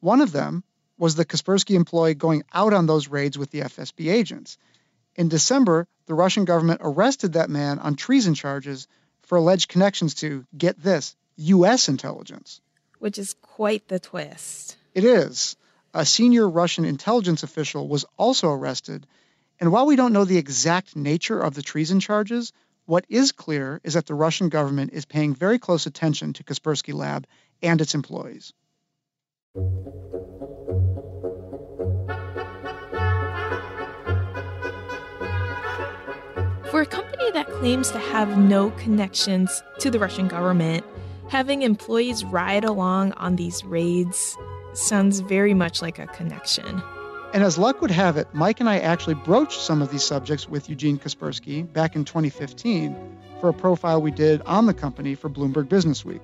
One 0.00 0.20
of 0.20 0.32
them, 0.32 0.64
was 1.00 1.14
the 1.14 1.24
Kaspersky 1.24 1.74
employee 1.74 2.14
going 2.14 2.44
out 2.52 2.74
on 2.74 2.86
those 2.86 3.08
raids 3.08 3.38
with 3.38 3.50
the 3.50 3.62
FSB 3.62 4.12
agents. 4.12 4.58
In 5.16 5.30
December, 5.30 5.88
the 6.04 6.14
Russian 6.14 6.44
government 6.44 6.82
arrested 6.84 7.32
that 7.32 7.48
man 7.48 7.78
on 7.78 7.96
treason 7.96 8.34
charges 8.34 8.86
for 9.22 9.38
alleged 9.38 9.70
connections 9.70 10.14
to, 10.16 10.44
get 10.56 10.80
this, 10.80 11.16
U.S. 11.36 11.88
intelligence. 11.88 12.60
Which 12.98 13.16
is 13.18 13.34
quite 13.40 13.88
the 13.88 13.98
twist. 13.98 14.76
It 14.94 15.04
is. 15.04 15.56
A 15.94 16.04
senior 16.04 16.46
Russian 16.46 16.84
intelligence 16.84 17.42
official 17.42 17.88
was 17.88 18.04
also 18.18 18.50
arrested. 18.50 19.06
And 19.58 19.72
while 19.72 19.86
we 19.86 19.96
don't 19.96 20.12
know 20.12 20.26
the 20.26 20.36
exact 20.36 20.96
nature 20.96 21.40
of 21.40 21.54
the 21.54 21.62
treason 21.62 22.00
charges, 22.00 22.52
what 22.86 23.04
is 23.08 23.32
clear 23.32 23.80
is 23.84 23.94
that 23.94 24.06
the 24.06 24.14
Russian 24.14 24.48
government 24.48 24.92
is 24.92 25.04
paying 25.04 25.34
very 25.34 25.58
close 25.58 25.86
attention 25.86 26.32
to 26.34 26.44
Kaspersky 26.44 26.94
Lab 26.94 27.26
and 27.62 27.80
its 27.80 27.94
employees. 27.94 28.52
For 36.70 36.82
a 36.82 36.86
company 36.86 37.30
that 37.32 37.46
claims 37.48 37.90
to 37.90 37.98
have 37.98 38.38
no 38.38 38.70
connections 38.72 39.62
to 39.80 39.90
the 39.90 39.98
Russian 39.98 40.28
government, 40.28 40.84
having 41.28 41.62
employees 41.62 42.24
ride 42.24 42.64
along 42.64 43.12
on 43.12 43.36
these 43.36 43.64
raids 43.64 44.36
sounds 44.72 45.20
very 45.20 45.52
much 45.52 45.82
like 45.82 45.98
a 45.98 46.06
connection. 46.06 46.82
And 47.32 47.44
as 47.44 47.56
luck 47.58 47.80
would 47.80 47.92
have 47.92 48.16
it, 48.16 48.26
Mike 48.32 48.58
and 48.58 48.68
I 48.68 48.80
actually 48.80 49.14
broached 49.14 49.60
some 49.60 49.82
of 49.82 49.92
these 49.92 50.02
subjects 50.02 50.48
with 50.48 50.68
Eugene 50.68 50.98
Kaspersky 50.98 51.72
back 51.72 51.94
in 51.94 52.04
2015 52.04 52.96
for 53.40 53.48
a 53.48 53.54
profile 53.54 54.02
we 54.02 54.10
did 54.10 54.42
on 54.42 54.66
the 54.66 54.74
company 54.74 55.14
for 55.14 55.30
Bloomberg 55.30 55.68
Business 55.68 56.04
Week. 56.04 56.22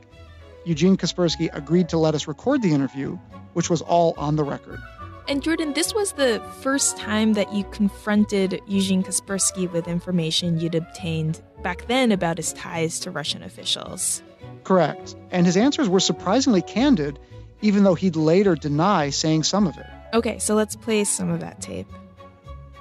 Eugene 0.65 0.97
Kaspersky 0.97 1.49
agreed 1.53 1.89
to 1.91 1.97
let 1.97 2.17
us 2.17 2.27
record 2.27 2.61
the 2.61 2.73
interview, 2.73 3.17
which 3.53 3.71
was 3.71 3.83
all 3.83 4.15
on 4.19 4.35
the 4.35 4.43
record. 4.43 4.81
And 5.29 5.43
Jordan, 5.43 5.75
this 5.75 5.95
was 5.95 6.13
the 6.13 6.43
first 6.61 6.97
time 6.97 7.35
that 7.35 7.53
you 7.53 7.63
confronted 7.65 8.61
Eugene 8.67 9.05
Kaspersky 9.05 9.71
with 9.71 9.87
information 9.87 10.59
you'd 10.59 10.75
obtained 10.75 11.41
back 11.63 11.87
then 11.87 12.11
about 12.11 12.37
his 12.37 12.53
ties 12.53 12.99
to 13.01 13.13
Russian 13.13 13.45
officials. 13.45 14.23
Correct. 14.65 15.15
And 15.31 15.47
his 15.47 15.57
answers 15.57 15.89
were 15.89 16.01
surprisingly 16.01 16.63
candid, 16.63 17.21
even 17.61 17.85
though 17.85 17.95
he'd 17.95 18.17
later 18.17 18.57
deny 18.57 19.11
saying 19.11 19.45
some 19.45 19.69
of 19.69 19.79
it. 19.79 19.87
Okay, 20.17 20.39
so 20.39 20.55
let's 20.55 20.75
play 20.75 21.05
some 21.05 21.29
of 21.29 21.41
that 21.41 21.61
tape. 21.61 21.87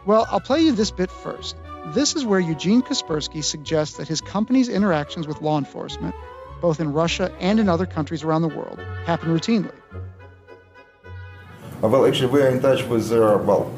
Well, 0.06 0.26
I'll 0.32 0.40
play 0.40 0.62
you 0.62 0.72
this 0.72 0.90
bit 0.90 1.12
first. 1.12 1.58
This 1.88 2.16
is 2.16 2.24
where 2.24 2.40
Eugene 2.40 2.82
Kaspersky 2.82 3.44
suggests 3.44 3.98
that 3.98 4.08
his 4.08 4.22
company's 4.22 4.70
interactions 4.70 5.28
with 5.28 5.42
law 5.42 5.58
enforcement, 5.58 6.16
both 6.62 6.80
in 6.80 6.94
Russia 6.94 7.30
and 7.42 7.60
in 7.60 7.68
other 7.68 7.86
countries 7.86 8.24
around 8.24 8.44
the 8.44 8.48
world, 8.48 8.80
happen 9.06 9.38
routinely. 9.38 9.76
Well, 11.82 12.06
actually, 12.06 12.32
we 12.32 12.42
are 12.42 12.48
in 12.48 12.62
touch 12.62 12.84
with, 12.86 13.12
uh, 13.12 13.38
well, 13.44 13.70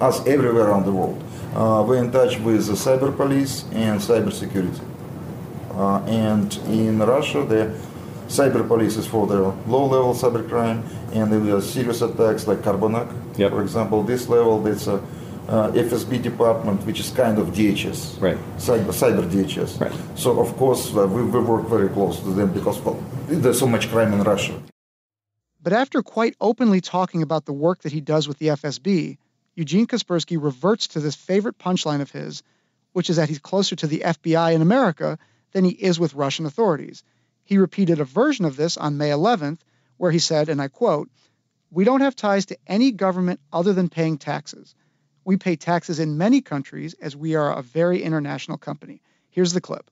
us 0.00 0.26
everywhere 0.26 0.64
around 0.64 0.84
the 0.84 0.92
world. 0.92 1.22
Uh, 1.54 1.84
we're 1.86 2.02
in 2.02 2.10
touch 2.10 2.40
with 2.40 2.66
the 2.66 2.72
cyber 2.72 3.16
police 3.16 3.66
and 3.70 4.00
cyber 4.00 4.32
security. 4.32 4.80
Uh, 5.70 6.00
and 6.06 6.56
in 6.66 6.98
Russia, 6.98 7.44
the 7.44 7.72
cyber 8.28 8.66
police 8.66 8.96
is 8.96 9.06
for 9.06 9.26
the 9.26 9.40
low-level 9.66 10.14
cybercrime, 10.14 10.82
and 11.12 11.32
the 11.32 11.60
serious 11.60 12.02
attacks 12.02 12.46
like 12.46 12.58
Carbanak, 12.58 13.12
yep. 13.38 13.50
for 13.50 13.62
example. 13.62 14.02
This 14.02 14.28
level, 14.28 14.60
that's 14.62 14.86
a 14.86 15.02
uh, 15.48 15.70
FSB 15.72 16.22
department, 16.22 16.84
which 16.86 17.00
is 17.00 17.10
kind 17.10 17.38
of 17.38 17.48
DHS, 17.48 18.20
right? 18.20 18.38
Cyber, 18.58 18.92
cyber 18.92 19.28
DHS. 19.30 19.80
Right. 19.80 20.18
So 20.18 20.40
of 20.40 20.56
course 20.56 20.94
uh, 20.94 21.06
we, 21.06 21.22
we 21.22 21.40
work 21.40 21.68
very 21.68 21.88
close 21.88 22.20
to 22.20 22.30
them 22.30 22.52
because 22.52 22.80
well, 22.80 23.02
there's 23.28 23.58
so 23.58 23.66
much 23.66 23.88
crime 23.88 24.12
in 24.12 24.22
Russia. 24.22 24.60
But 25.62 25.72
after 25.72 26.02
quite 26.02 26.36
openly 26.40 26.80
talking 26.80 27.22
about 27.22 27.44
the 27.44 27.52
work 27.52 27.82
that 27.82 27.92
he 27.92 28.00
does 28.00 28.28
with 28.28 28.38
the 28.38 28.48
FSB, 28.48 29.18
Eugene 29.54 29.86
Kaspersky 29.86 30.40
reverts 30.40 30.88
to 30.88 31.00
this 31.00 31.16
favorite 31.16 31.58
punchline 31.58 32.00
of 32.00 32.10
his, 32.10 32.42
which 32.92 33.10
is 33.10 33.16
that 33.16 33.28
he's 33.28 33.38
closer 33.38 33.76
to 33.76 33.86
the 33.86 34.02
FBI 34.04 34.54
in 34.54 34.62
America 34.62 35.18
than 35.52 35.64
he 35.64 35.70
is 35.70 35.98
with 35.98 36.14
Russian 36.14 36.46
authorities. 36.46 37.02
He 37.46 37.58
repeated 37.58 38.00
a 38.00 38.04
version 38.04 38.44
of 38.44 38.56
this 38.56 38.76
on 38.76 38.98
May 38.98 39.10
11th, 39.10 39.60
where 39.96 40.10
he 40.10 40.18
said, 40.18 40.48
and 40.48 40.60
I 40.60 40.68
quote, 40.68 41.08
We 41.70 41.84
don't 41.84 42.02
have 42.02 42.16
ties 42.16 42.46
to 42.46 42.58
any 42.66 42.90
government 42.90 43.40
other 43.52 43.72
than 43.72 43.88
paying 43.88 44.18
taxes. 44.18 44.74
We 45.24 45.36
pay 45.36 45.56
taxes 45.56 45.98
in 45.98 46.18
many 46.18 46.40
countries 46.40 46.94
as 47.00 47.16
we 47.16 47.36
are 47.36 47.56
a 47.56 47.62
very 47.62 48.02
international 48.02 48.58
company. 48.58 49.00
Here's 49.30 49.52
the 49.52 49.60
clip. 49.60 49.90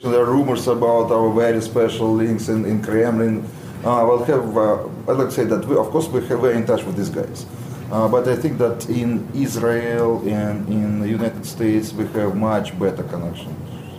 So 0.00 0.10
there 0.10 0.22
are 0.22 0.30
rumors 0.30 0.68
about 0.68 1.10
our 1.10 1.32
very 1.32 1.60
special 1.62 2.14
links 2.14 2.48
in, 2.48 2.64
in 2.64 2.82
Kremlin 2.82 3.44
uh, 3.84 4.04
will 4.06 4.24
have, 4.24 4.56
uh, 4.56 4.84
I'd 5.08 5.16
like 5.16 5.28
to 5.28 5.32
say 5.32 5.44
that 5.44 5.64
we, 5.66 5.76
of 5.76 5.88
course 5.90 6.08
we 6.08 6.26
have, 6.26 6.40
we're 6.40 6.52
in 6.52 6.66
touch 6.66 6.84
with 6.84 6.96
these 6.96 7.08
guys. 7.10 7.46
Uh, 7.90 8.06
but 8.06 8.28
I 8.28 8.36
think 8.36 8.58
that 8.58 8.88
in 8.88 9.26
Israel 9.34 10.22
and 10.28 10.68
in 10.68 11.00
the 11.00 11.08
United 11.08 11.44
States 11.46 11.92
we 11.92 12.06
have 12.08 12.36
much 12.36 12.78
better 12.78 13.02
connections 13.02 13.56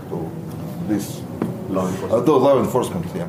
to 0.10 0.32
these 0.88 1.22
Law 1.72 1.88
enforcement. 1.88 2.28
Uh, 2.28 2.38
law 2.38 2.60
enforcement, 2.60 3.06
yeah. 3.16 3.28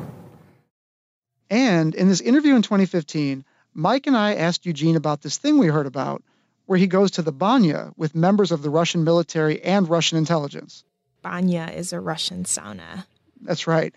And 1.49 1.95
in 1.95 2.07
this 2.07 2.21
interview 2.21 2.55
in 2.55 2.61
2015, 2.61 3.45
Mike 3.73 4.07
and 4.07 4.17
I 4.17 4.35
asked 4.35 4.65
Eugene 4.65 4.95
about 4.95 5.21
this 5.21 5.37
thing 5.37 5.57
we 5.57 5.67
heard 5.67 5.85
about, 5.87 6.23
where 6.65 6.79
he 6.79 6.87
goes 6.87 7.11
to 7.11 7.21
the 7.21 7.31
banya 7.31 7.91
with 7.97 8.15
members 8.15 8.51
of 8.51 8.61
the 8.61 8.69
Russian 8.69 9.03
military 9.03 9.61
and 9.61 9.89
Russian 9.89 10.17
intelligence. 10.17 10.83
Banya 11.21 11.71
is 11.73 11.93
a 11.93 11.99
Russian 11.99 12.43
sauna. 12.43 13.05
That's 13.41 13.67
right. 13.67 13.93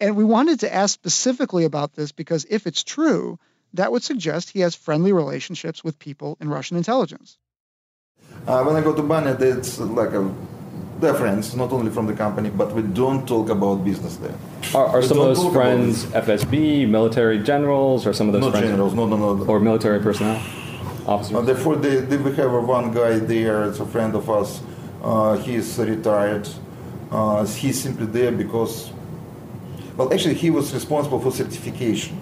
And 0.00 0.16
we 0.16 0.24
wanted 0.24 0.60
to 0.60 0.74
ask 0.74 0.92
specifically 0.92 1.64
about 1.64 1.94
this 1.94 2.12
because 2.12 2.46
if 2.50 2.66
it's 2.66 2.82
true, 2.82 3.38
that 3.74 3.92
would 3.92 4.02
suggest 4.02 4.50
he 4.50 4.60
has 4.60 4.74
friendly 4.74 5.12
relationships 5.12 5.82
with 5.82 5.98
people 5.98 6.36
in 6.40 6.48
Russian 6.48 6.76
intelligence. 6.76 7.38
Uh, 8.46 8.62
when 8.64 8.76
I 8.76 8.80
go 8.80 8.94
to 8.94 9.02
Banya, 9.02 9.36
it's 9.38 9.78
like 9.78 10.12
a 10.12 10.34
they're 11.00 11.14
friends, 11.14 11.54
not 11.54 11.72
only 11.72 11.90
from 11.90 12.06
the 12.06 12.12
company, 12.12 12.50
but 12.50 12.72
we 12.72 12.82
don't 12.82 13.26
talk 13.26 13.48
about 13.48 13.84
business 13.84 14.16
there. 14.16 14.34
Are, 14.74 14.86
are 14.86 15.02
some 15.02 15.18
of 15.20 15.36
those 15.36 15.52
friends 15.52 16.04
FSB, 16.06 16.88
military 16.88 17.38
generals, 17.42 18.06
or 18.06 18.12
some 18.12 18.28
of 18.28 18.32
those 18.32 18.42
not 18.42 18.52
friends? 18.52 18.66
generals, 18.68 18.94
no, 18.94 19.06
no, 19.06 19.16
no. 19.16 19.44
Or 19.46 19.60
military 19.60 20.00
personnel, 20.00 20.36
officers? 21.06 21.36
Uh, 21.36 21.40
therefore, 21.42 21.76
they, 21.76 21.96
they, 21.96 22.16
we 22.16 22.34
have 22.36 22.52
one 22.52 22.92
guy 22.92 23.18
there, 23.18 23.64
it's 23.64 23.80
a 23.80 23.86
friend 23.86 24.14
of 24.14 24.28
us. 24.30 24.62
Uh, 25.02 25.36
he's 25.38 25.78
retired. 25.78 26.48
Uh, 27.10 27.44
he's 27.44 27.80
simply 27.80 28.06
there 28.06 28.32
because, 28.32 28.90
well, 29.96 30.12
actually, 30.12 30.34
he 30.34 30.50
was 30.50 30.72
responsible 30.72 31.20
for 31.20 31.30
certification. 31.30 32.18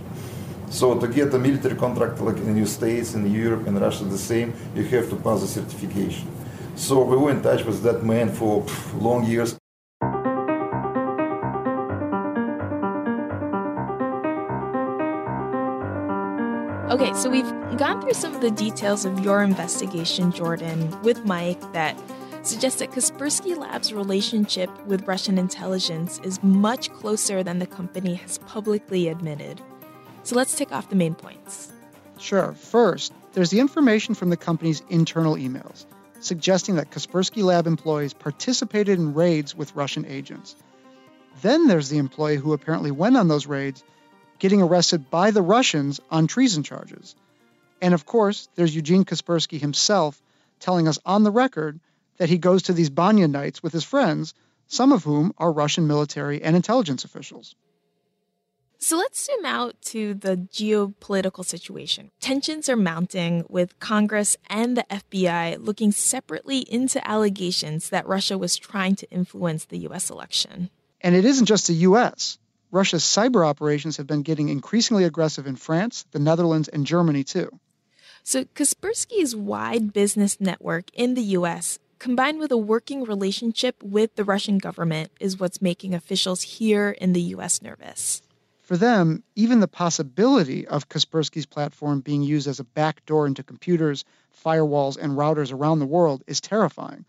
So 0.68 0.98
to 0.98 1.06
get 1.06 1.32
a 1.34 1.38
military 1.38 1.76
contract 1.76 2.20
like 2.20 2.36
in 2.36 2.44
the 2.44 2.48
United 2.48 2.68
States, 2.68 3.14
in 3.14 3.30
Europe, 3.30 3.66
in 3.66 3.78
Russia, 3.78 4.04
the 4.04 4.18
same, 4.18 4.54
you 4.74 4.84
have 4.84 5.08
to 5.10 5.16
pass 5.16 5.42
the 5.42 5.46
certification. 5.46 6.26
So 6.74 7.02
we 7.02 7.16
were 7.16 7.30
in 7.30 7.42
touch 7.42 7.64
with 7.64 7.82
that 7.82 8.02
man 8.02 8.32
for 8.32 8.66
long 8.98 9.24
years. 9.24 9.56
Okay, 16.90 17.14
so 17.14 17.30
we've 17.30 17.48
gone 17.78 18.02
through 18.02 18.12
some 18.12 18.34
of 18.34 18.40
the 18.40 18.50
details 18.50 19.04
of 19.04 19.20
your 19.20 19.42
investigation, 19.42 20.30
Jordan, 20.32 21.00
with 21.02 21.24
Mike 21.24 21.72
that 21.72 21.98
suggests 22.42 22.80
that 22.80 22.90
Kaspersky 22.90 23.56
Lab's 23.56 23.92
relationship 23.92 24.68
with 24.86 25.06
Russian 25.06 25.38
intelligence 25.38 26.20
is 26.24 26.42
much 26.42 26.92
closer 26.92 27.42
than 27.42 27.60
the 27.60 27.66
company 27.66 28.14
has 28.16 28.38
publicly 28.38 29.08
admitted. 29.08 29.60
So 30.24 30.36
let's 30.36 30.54
take 30.54 30.72
off 30.72 30.90
the 30.90 30.96
main 30.96 31.14
points. 31.14 31.72
Sure. 32.18 32.52
First, 32.54 33.12
there's 33.32 33.50
the 33.50 33.60
information 33.60 34.14
from 34.14 34.30
the 34.30 34.36
company's 34.36 34.82
internal 34.90 35.36
emails 35.36 35.86
suggesting 36.24 36.76
that 36.76 36.90
Kaspersky 36.90 37.42
Lab 37.42 37.66
employees 37.66 38.14
participated 38.14 38.98
in 38.98 39.14
raids 39.14 39.54
with 39.54 39.74
Russian 39.74 40.06
agents. 40.06 40.54
Then 41.40 41.66
there's 41.66 41.88
the 41.88 41.98
employee 41.98 42.36
who 42.36 42.52
apparently 42.52 42.90
went 42.90 43.16
on 43.16 43.28
those 43.28 43.46
raids, 43.46 43.82
getting 44.38 44.62
arrested 44.62 45.10
by 45.10 45.30
the 45.30 45.42
Russians 45.42 46.00
on 46.10 46.26
treason 46.26 46.62
charges. 46.62 47.14
And 47.80 47.94
of 47.94 48.06
course, 48.06 48.48
there's 48.54 48.74
Eugene 48.74 49.04
Kaspersky 49.04 49.60
himself 49.60 50.20
telling 50.60 50.86
us 50.86 50.98
on 51.04 51.24
the 51.24 51.30
record 51.30 51.80
that 52.18 52.28
he 52.28 52.38
goes 52.38 52.64
to 52.64 52.72
these 52.72 52.90
Banya 52.90 53.28
nights 53.28 53.62
with 53.62 53.72
his 53.72 53.84
friends, 53.84 54.34
some 54.68 54.92
of 54.92 55.04
whom 55.04 55.34
are 55.38 55.52
Russian 55.52 55.86
military 55.86 56.42
and 56.42 56.54
intelligence 56.54 57.04
officials. 57.04 57.54
So 58.82 58.96
let's 58.96 59.24
zoom 59.24 59.44
out 59.44 59.80
to 59.82 60.12
the 60.12 60.36
geopolitical 60.36 61.44
situation. 61.44 62.10
Tensions 62.20 62.68
are 62.68 62.74
mounting 62.74 63.44
with 63.48 63.78
Congress 63.78 64.36
and 64.50 64.76
the 64.76 64.84
FBI 64.90 65.64
looking 65.64 65.92
separately 65.92 66.58
into 66.58 66.98
allegations 67.08 67.90
that 67.90 68.08
Russia 68.08 68.36
was 68.36 68.56
trying 68.56 68.96
to 68.96 69.08
influence 69.08 69.66
the 69.66 69.78
U.S. 69.86 70.10
election. 70.10 70.68
And 71.00 71.14
it 71.14 71.24
isn't 71.24 71.46
just 71.46 71.68
the 71.68 71.74
U.S. 71.74 72.38
Russia's 72.72 73.04
cyber 73.04 73.46
operations 73.46 73.98
have 73.98 74.08
been 74.08 74.22
getting 74.22 74.48
increasingly 74.48 75.04
aggressive 75.04 75.46
in 75.46 75.54
France, 75.54 76.04
the 76.10 76.18
Netherlands, 76.18 76.66
and 76.66 76.84
Germany, 76.84 77.22
too. 77.22 77.50
So 78.24 78.46
Kaspersky's 78.46 79.36
wide 79.36 79.92
business 79.92 80.40
network 80.40 80.86
in 80.92 81.14
the 81.14 81.22
U.S 81.38 81.78
combined 82.00 82.40
with 82.40 82.50
a 82.50 82.56
working 82.56 83.04
relationship 83.04 83.80
with 83.80 84.16
the 84.16 84.24
Russian 84.24 84.58
government, 84.58 85.12
is 85.20 85.38
what's 85.38 85.62
making 85.62 85.94
officials 85.94 86.42
here 86.42 86.90
in 86.90 87.12
the 87.12 87.20
U.S. 87.20 87.62
nervous. 87.62 88.22
For 88.72 88.78
them, 88.78 89.22
even 89.36 89.60
the 89.60 89.68
possibility 89.68 90.66
of 90.66 90.88
Kaspersky's 90.88 91.44
platform 91.44 92.00
being 92.00 92.22
used 92.22 92.48
as 92.48 92.58
a 92.58 92.64
backdoor 92.64 93.26
into 93.26 93.42
computers, 93.42 94.02
firewalls, 94.34 94.96
and 94.96 95.12
routers 95.12 95.52
around 95.52 95.80
the 95.80 95.84
world 95.84 96.24
is 96.26 96.40
terrifying, 96.40 97.04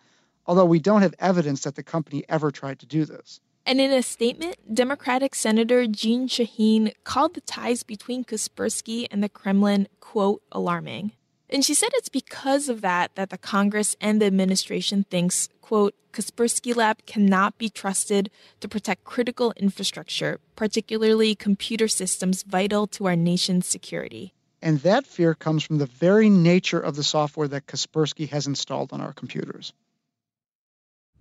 although 0.45 0.65
we 0.65 0.79
don't 0.79 1.03
have 1.03 1.15
evidence 1.19 1.63
that 1.63 1.75
the 1.75 1.81
company 1.81 2.25
ever 2.27 2.51
tried 2.51 2.79
to 2.79 2.85
do 2.85 3.05
this. 3.05 3.39
And 3.65 3.79
in 3.79 3.93
a 3.93 4.03
statement, 4.03 4.75
Democratic 4.75 5.35
Senator 5.35 5.87
Jeanne 5.87 6.27
Shaheen 6.27 6.91
called 7.05 7.33
the 7.33 7.39
ties 7.39 7.83
between 7.83 8.25
Kaspersky 8.25 9.07
and 9.09 9.23
the 9.23 9.29
Kremlin, 9.29 9.87
quote, 10.01 10.41
alarming. 10.51 11.13
And 11.53 11.63
she 11.63 11.75
said 11.75 11.89
it's 11.93 12.09
because 12.09 12.67
of 12.67 12.81
that 12.81 13.13
that 13.13 13.29
the 13.29 13.37
Congress 13.37 13.95
and 14.01 14.19
the 14.19 14.25
administration 14.25 15.05
thinks, 15.11 15.49
quote, 15.61 15.93
Kaspersky 16.11 16.75
Lab 16.75 17.05
cannot 17.05 17.59
be 17.59 17.69
trusted 17.69 18.31
to 18.59 18.67
protect 18.67 19.03
critical 19.03 19.53
infrastructure, 19.55 20.39
particularly 20.55 21.35
computer 21.35 21.87
systems 21.87 22.41
vital 22.41 22.87
to 22.87 23.05
our 23.05 23.15
nation's 23.15 23.67
security. 23.67 24.33
And 24.63 24.79
that 24.79 25.05
fear 25.05 25.35
comes 25.35 25.63
from 25.63 25.77
the 25.77 25.85
very 25.85 26.29
nature 26.29 26.79
of 26.79 26.95
the 26.95 27.03
software 27.03 27.47
that 27.49 27.67
Kaspersky 27.67 28.27
has 28.29 28.47
installed 28.47 28.91
on 28.91 28.99
our 28.99 29.13
computers. 29.13 29.73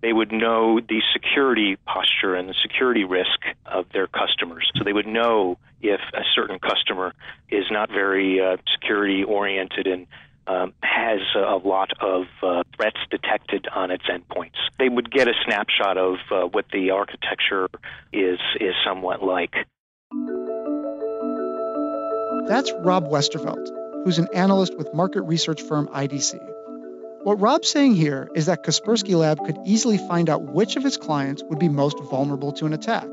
They 0.03 0.11
would 0.11 0.33
know 0.33 0.81
the 0.81 1.01
security 1.13 1.77
posture 1.85 2.35
and 2.35 2.49
the 2.49 2.55
security 2.61 3.05
risk 3.05 3.39
of 3.65 3.85
their 3.93 4.07
customers. 4.07 4.69
So 4.75 4.83
they 4.83 4.91
would 4.91 5.07
know 5.07 5.57
if 5.81 6.01
a 6.13 6.23
certain 6.35 6.59
customer 6.59 7.13
is 7.49 7.63
not 7.71 7.89
very 7.89 8.41
uh, 8.41 8.57
security 8.73 9.23
oriented 9.23 9.87
and 9.87 10.07
um, 10.45 10.73
has 10.83 11.21
a 11.37 11.55
lot 11.55 11.91
of 12.01 12.25
uh, 12.41 12.63
threats 12.75 12.99
detected 13.09 13.65
on 13.73 13.91
its 13.91 14.03
endpoints. 14.03 14.57
They 14.77 14.89
would 14.89 15.09
get 15.09 15.29
a 15.29 15.33
snapshot 15.45 15.97
of 15.97 16.15
uh, 16.29 16.41
what 16.47 16.65
the 16.73 16.91
architecture 16.91 17.69
is 18.11 18.39
is 18.59 18.73
somewhat 18.85 19.23
like. 19.23 19.53
That's 22.49 22.73
Rob 22.79 23.07
Westervelt, 23.09 23.69
who's 24.03 24.19
an 24.19 24.27
analyst 24.33 24.77
with 24.77 24.93
market 24.93 25.21
research 25.21 25.61
firm 25.61 25.87
IDC. 25.87 26.52
What 27.23 27.39
Rob's 27.39 27.69
saying 27.71 27.95
here 27.95 28.29
is 28.35 28.47
that 28.47 28.65
Kaspersky 28.65 29.15
Lab 29.15 29.45
could 29.45 29.57
easily 29.65 29.97
find 29.97 30.29
out 30.29 30.43
which 30.43 30.75
of 30.75 30.85
its 30.85 30.97
clients 30.97 31.41
would 31.43 31.57
be 31.57 31.69
most 31.69 31.97
vulnerable 32.11 32.51
to 32.51 32.65
an 32.65 32.73
attack. 32.73 33.07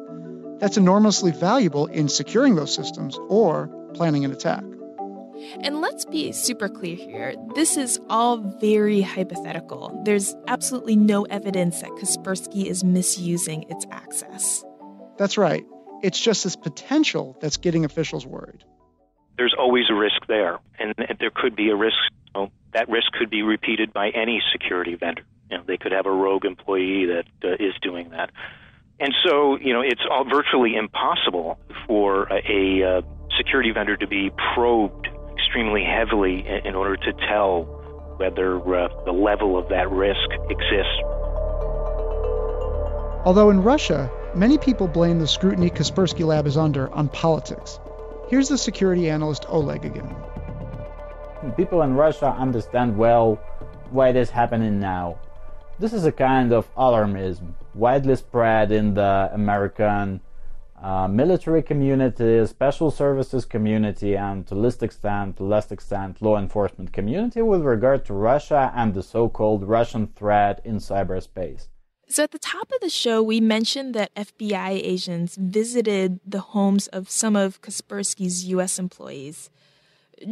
That's 0.58 0.76
enormously 0.76 1.30
valuable 1.30 1.86
in 1.86 2.08
securing 2.08 2.56
those 2.56 2.74
systems 2.74 3.16
or 3.28 3.68
planning 3.94 4.24
an 4.24 4.32
attack. 4.32 4.64
And 5.60 5.80
let's 5.80 6.04
be 6.04 6.32
super 6.32 6.68
clear 6.68 6.96
here 6.96 7.34
this 7.54 7.76
is 7.76 8.00
all 8.08 8.38
very 8.60 9.00
hypothetical. 9.00 10.02
There's 10.04 10.34
absolutely 10.48 10.96
no 10.96 11.22
evidence 11.26 11.80
that 11.80 11.90
Kaspersky 11.90 12.66
is 12.66 12.82
misusing 12.82 13.64
its 13.70 13.86
access. 13.92 14.64
That's 15.18 15.38
right. 15.38 15.64
It's 16.02 16.18
just 16.18 16.42
this 16.42 16.56
potential 16.56 17.36
that's 17.40 17.58
getting 17.58 17.84
officials 17.84 18.26
worried. 18.26 18.64
There's 19.40 19.54
always 19.58 19.84
a 19.88 19.94
risk 19.94 20.26
there, 20.28 20.58
and 20.78 20.94
there 21.18 21.30
could 21.34 21.56
be 21.56 21.70
a 21.70 21.74
risk. 21.74 21.96
You 22.34 22.42
know, 22.42 22.52
that 22.74 22.90
risk 22.90 23.10
could 23.18 23.30
be 23.30 23.40
repeated 23.40 23.90
by 23.90 24.10
any 24.10 24.42
security 24.52 24.96
vendor. 24.96 25.22
You 25.50 25.56
know, 25.56 25.64
they 25.66 25.78
could 25.78 25.92
have 25.92 26.04
a 26.04 26.10
rogue 26.10 26.44
employee 26.44 27.06
that 27.06 27.24
uh, 27.42 27.54
is 27.54 27.72
doing 27.80 28.10
that. 28.10 28.28
And 29.00 29.14
so, 29.24 29.56
you 29.56 29.72
know, 29.72 29.80
it's 29.80 30.02
all 30.10 30.24
virtually 30.28 30.76
impossible 30.76 31.58
for 31.86 32.24
a, 32.24 32.42
a 32.52 32.98
uh, 32.98 33.02
security 33.38 33.70
vendor 33.70 33.96
to 33.96 34.06
be 34.06 34.30
probed 34.54 35.08
extremely 35.32 35.84
heavily 35.84 36.46
in 36.66 36.74
order 36.74 36.96
to 36.98 37.12
tell 37.26 37.62
whether 38.18 38.58
uh, 38.58 38.88
the 39.06 39.12
level 39.12 39.56
of 39.56 39.70
that 39.70 39.90
risk 39.90 40.28
exists. 40.50 41.00
Although 43.24 43.48
in 43.48 43.62
Russia, 43.62 44.10
many 44.34 44.58
people 44.58 44.86
blame 44.86 45.18
the 45.18 45.26
scrutiny 45.26 45.70
Kaspersky 45.70 46.26
Lab 46.26 46.46
is 46.46 46.58
under 46.58 46.92
on 46.92 47.08
politics. 47.08 47.80
Here's 48.30 48.48
the 48.48 48.58
security 48.58 49.10
analyst 49.10 49.44
Oleg 49.48 49.84
again. 49.84 50.14
People 51.56 51.82
in 51.82 51.94
Russia 51.94 52.30
understand 52.38 52.96
well 52.96 53.40
why 53.90 54.10
it 54.10 54.14
is 54.14 54.30
happening 54.30 54.78
now. 54.78 55.18
This 55.80 55.92
is 55.92 56.04
a 56.04 56.12
kind 56.12 56.52
of 56.52 56.72
alarmism 56.76 57.54
widely 57.74 58.14
spread 58.14 58.70
in 58.70 58.94
the 58.94 59.30
American 59.32 60.20
uh, 60.80 61.08
military 61.08 61.60
community, 61.60 62.46
special 62.46 62.92
services 62.92 63.44
community, 63.44 64.16
and 64.16 64.46
to 64.46 64.54
least 64.54 64.84
extent, 64.84 65.38
to 65.38 65.42
less 65.42 65.72
extent, 65.72 66.22
law 66.22 66.38
enforcement 66.38 66.92
community 66.92 67.42
with 67.42 67.62
regard 67.62 68.04
to 68.04 68.14
Russia 68.14 68.72
and 68.76 68.94
the 68.94 69.02
so-called 69.02 69.64
Russian 69.64 70.06
threat 70.06 70.60
in 70.64 70.76
cyberspace. 70.76 71.66
So 72.10 72.24
at 72.24 72.32
the 72.32 72.40
top 72.40 72.72
of 72.72 72.80
the 72.80 72.90
show, 72.90 73.22
we 73.22 73.40
mentioned 73.40 73.94
that 73.94 74.12
FBI 74.16 74.70
agents 74.70 75.36
visited 75.36 76.18
the 76.26 76.40
homes 76.40 76.88
of 76.88 77.08
some 77.08 77.36
of 77.36 77.62
Kaspersky's 77.62 78.46
U.S. 78.46 78.80
employees. 78.80 79.48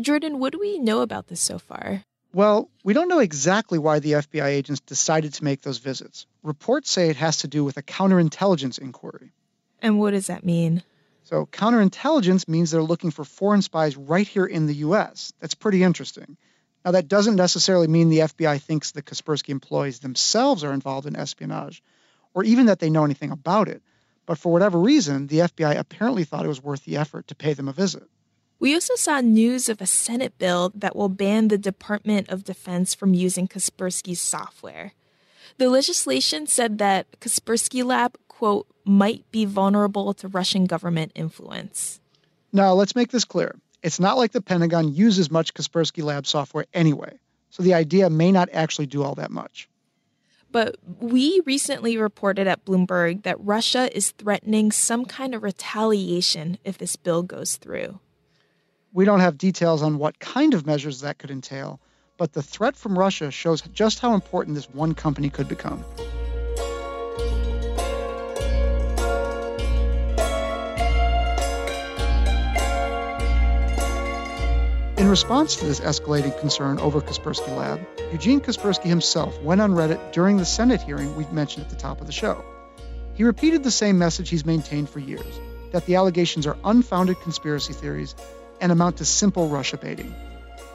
Jordan, 0.01 0.41
what 0.41 0.53
do 0.53 0.59
we 0.59 0.81
know 0.81 1.03
about 1.03 1.29
this 1.29 1.41
so 1.41 1.57
far? 1.57 2.03
Well, 2.35 2.69
we 2.83 2.95
don't 2.95 3.07
know 3.07 3.21
exactly 3.21 3.79
why 3.79 4.01
the 4.01 4.13
FBI 4.13 4.47
agents 4.47 4.81
decided 4.81 5.35
to 5.35 5.45
make 5.45 5.63
those 5.63 5.79
visits. 5.79 6.27
Reports 6.43 6.91
say 6.91 7.11
it 7.11 7.17
has 7.17 7.39
to 7.39 7.49
do 7.49 7.63
with 7.65 7.77
a 7.77 7.83
counterintelligence 7.83 8.81
inquiry. 8.81 9.31
And 9.81 10.01
what 10.01 10.11
does 10.11 10.27
that 10.27 10.45
mean? 10.45 10.83
So, 11.23 11.47
counterintelligence 11.47 12.49
means 12.49 12.73
they're 12.73 12.83
looking 12.83 13.13
for 13.13 13.25
foreign 13.25 13.63
spies 13.63 13.97
right 13.97 14.27
here 14.27 14.47
in 14.47 14.67
the 14.67 14.75
U.S. 14.77 15.33
That's 15.41 15.55
pretty 15.55 15.85
interesting. 15.85 16.37
Now, 16.85 16.93
that 16.93 17.09
doesn't 17.09 17.37
necessarily 17.37 17.89
mean 17.89 18.09
the 18.09 18.21
FBI 18.21 18.61
thinks 18.61 18.93
the 18.93 19.03
Kaspersky 19.03 19.51
employees 19.51 19.99
themselves 19.99 20.65
are 20.65 20.73
involved 20.73 21.07
in 21.07 21.17
espionage, 21.17 21.83
or 22.35 22.45
even 22.45 22.67
that 22.67 22.79
they 22.79 22.91
know 22.91 23.05
anything 23.05 23.31
about 23.31 23.69
it. 23.69 23.83
But 24.27 24.39
for 24.39 24.53
whatever 24.53 24.79
reason, 24.79 25.27
the 25.27 25.39
FBI 25.39 25.77
apparently 25.77 26.25
thought 26.25 26.45
it 26.45 26.49
was 26.49 26.63
worth 26.63 26.85
the 26.85 26.97
effort 26.97 27.29
to 27.29 27.35
pay 27.35 27.55
them 27.55 27.69
a 27.69 27.73
visit. 27.73 28.05
We 28.61 28.75
also 28.75 28.95
saw 28.97 29.21
news 29.21 29.69
of 29.69 29.81
a 29.81 29.87
Senate 29.87 30.37
bill 30.37 30.73
that 30.75 30.97
will 30.97 31.09
ban 31.09 31.49
the 31.49 31.59
Department 31.59 32.29
of 32.29 32.45
Defense 32.45 32.95
from 32.95 33.15
using 33.15 33.47
Kaspersky's 33.47 34.21
software. 34.21 34.93
The 35.59 35.69
legislation 35.69 36.47
said 36.47 36.79
that 36.79 37.07
Kaspersky 37.21 37.85
Lab, 37.85 38.19
quote, 38.29 38.67
might 38.85 39.31
be 39.31 39.45
vulnerable 39.45 40.13
to 40.15 40.29
Russian 40.29 40.67
government 40.67 41.13
influence. 41.15 42.01
Now, 42.53 42.75
let's 42.75 42.97
make 42.97 43.11
this 43.11 43.25
clear. 43.25 43.57
It's 43.83 44.01
not 44.01 44.17
like 44.17 44.33
the 44.33 44.41
Pentagon 44.41 44.93
uses 44.93 45.31
much 45.31 45.55
Kaspersky 45.55 46.03
Lab 46.03 46.27
software 46.27 46.67
anyway, 46.75 47.19
so 47.51 47.63
the 47.63 47.75
idea 47.75 48.11
may 48.11 48.33
not 48.33 48.49
actually 48.53 48.87
do 48.87 49.03
all 49.03 49.15
that 49.15 49.31
much. 49.31 49.69
But 50.51 50.77
we 51.01 51.43
recently 51.45 51.99
reported 51.99 52.47
at 52.47 52.65
Bloomberg 52.65 53.23
that 53.23 53.37
Russia 53.39 53.95
is 53.95 54.13
threatening 54.13 54.73
some 54.73 55.05
kind 55.05 55.35
of 55.35 55.43
retaliation 55.43 56.59
if 56.65 56.79
this 56.79 56.97
bill 56.97 57.23
goes 57.23 57.57
through. 57.57 58.01
We 58.93 59.05
don't 59.05 59.21
have 59.21 59.37
details 59.37 59.83
on 59.83 59.99
what 59.99 60.19
kind 60.19 60.55
of 60.55 60.67
measures 60.67 61.01
that 61.01 61.19
could 61.19 61.31
entail, 61.31 61.81
but 62.17 62.33
the 62.33 62.43
threat 62.43 62.77
from 62.77 62.99
Russia 62.99 63.31
shows 63.31 63.61
just 63.73 64.01
how 64.01 64.15
important 64.15 64.57
this 64.57 64.71
one 64.71 64.95
company 64.95 65.29
could 65.29 65.49
become. 65.49 65.85
In 75.09 75.11
response 75.11 75.57
to 75.57 75.65
this 75.65 75.81
escalating 75.81 76.39
concern 76.39 76.79
over 76.81 77.01
Kaspersky 77.01 77.57
Lab, 77.57 77.81
Eugene 78.13 78.43
Kaspersky 78.43 78.91
himself 78.91 79.41
went 79.41 79.63
on 79.63 79.73
Reddit 79.73 80.13
during 80.13 80.37
the 80.37 80.45
Senate 80.45 80.83
hearing 80.83 81.17
we've 81.17 81.33
mentioned 81.33 81.65
at 81.65 81.71
the 81.71 81.77
top 81.77 82.03
of 82.03 82.07
the 82.07 82.13
show. 82.13 82.45
He 83.15 83.25
repeated 83.25 83.65
the 83.65 83.71
same 83.71 83.99
message 83.99 84.29
he's 84.29 84.45
maintained 84.45 84.91
for 84.91 84.99
years 84.99 85.41
that 85.73 85.87
the 85.87 85.95
allegations 85.95 86.47
are 86.47 86.59
unfounded 86.63 87.19
conspiracy 87.23 87.73
theories 87.73 88.15
and 88.61 88.71
amount 88.71 88.99
to 88.99 89.07
simple 89.07 89.49
Russia 89.49 89.79
baiting. 89.79 90.15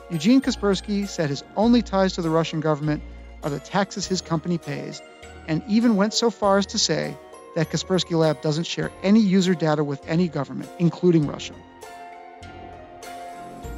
Eugene 0.09 0.41
Kaspersky 0.41 1.07
said 1.07 1.29
his 1.29 1.43
only 1.55 1.83
ties 1.83 2.13
to 2.13 2.23
the 2.23 2.31
Russian 2.31 2.59
government 2.59 3.03
are 3.43 3.51
the 3.51 3.59
taxes 3.59 4.07
his 4.07 4.21
company 4.21 4.57
pays, 4.57 4.99
and 5.47 5.61
even 5.67 5.95
went 5.95 6.11
so 6.15 6.31
far 6.31 6.57
as 6.57 6.65
to 6.65 6.79
say 6.79 7.15
that 7.55 7.69
Kaspersky 7.69 8.17
Lab 8.17 8.41
doesn't 8.41 8.63
share 8.63 8.89
any 9.03 9.19
user 9.19 9.53
data 9.53 9.83
with 9.83 10.01
any 10.07 10.27
government, 10.27 10.71
including 10.79 11.27
Russia. 11.27 11.53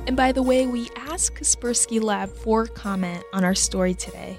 And 0.07 0.15
by 0.15 0.31
the 0.31 0.43
way, 0.43 0.67
we 0.67 0.89
asked 0.95 1.35
Kaspersky 1.35 2.01
Lab 2.01 2.29
for 2.29 2.67
comment 2.67 3.23
on 3.33 3.43
our 3.43 3.55
story 3.55 3.95
today. 3.95 4.37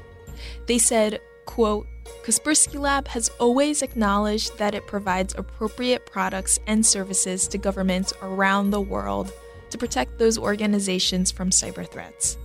They 0.67 0.79
said, 0.79 1.21
quote, 1.45 1.87
Kaspersky 2.23 2.79
Lab 2.79 3.09
has 3.09 3.31
always 3.41 3.83
acknowledged 3.83 4.59
that 4.59 4.75
it 4.75 4.87
provides 4.87 5.35
appropriate 5.37 6.07
products 6.07 6.61
and 6.67 6.87
services 6.87 7.49
to 7.49 7.59
governments 7.59 8.13
around 8.23 8.71
the 8.71 8.81
world 8.81 9.33
to 9.71 9.79
protect 9.79 10.19
those 10.19 10.39
organizations 10.39 11.33
from 11.33 11.51
cyber 11.51 11.89
threats. 11.89 12.39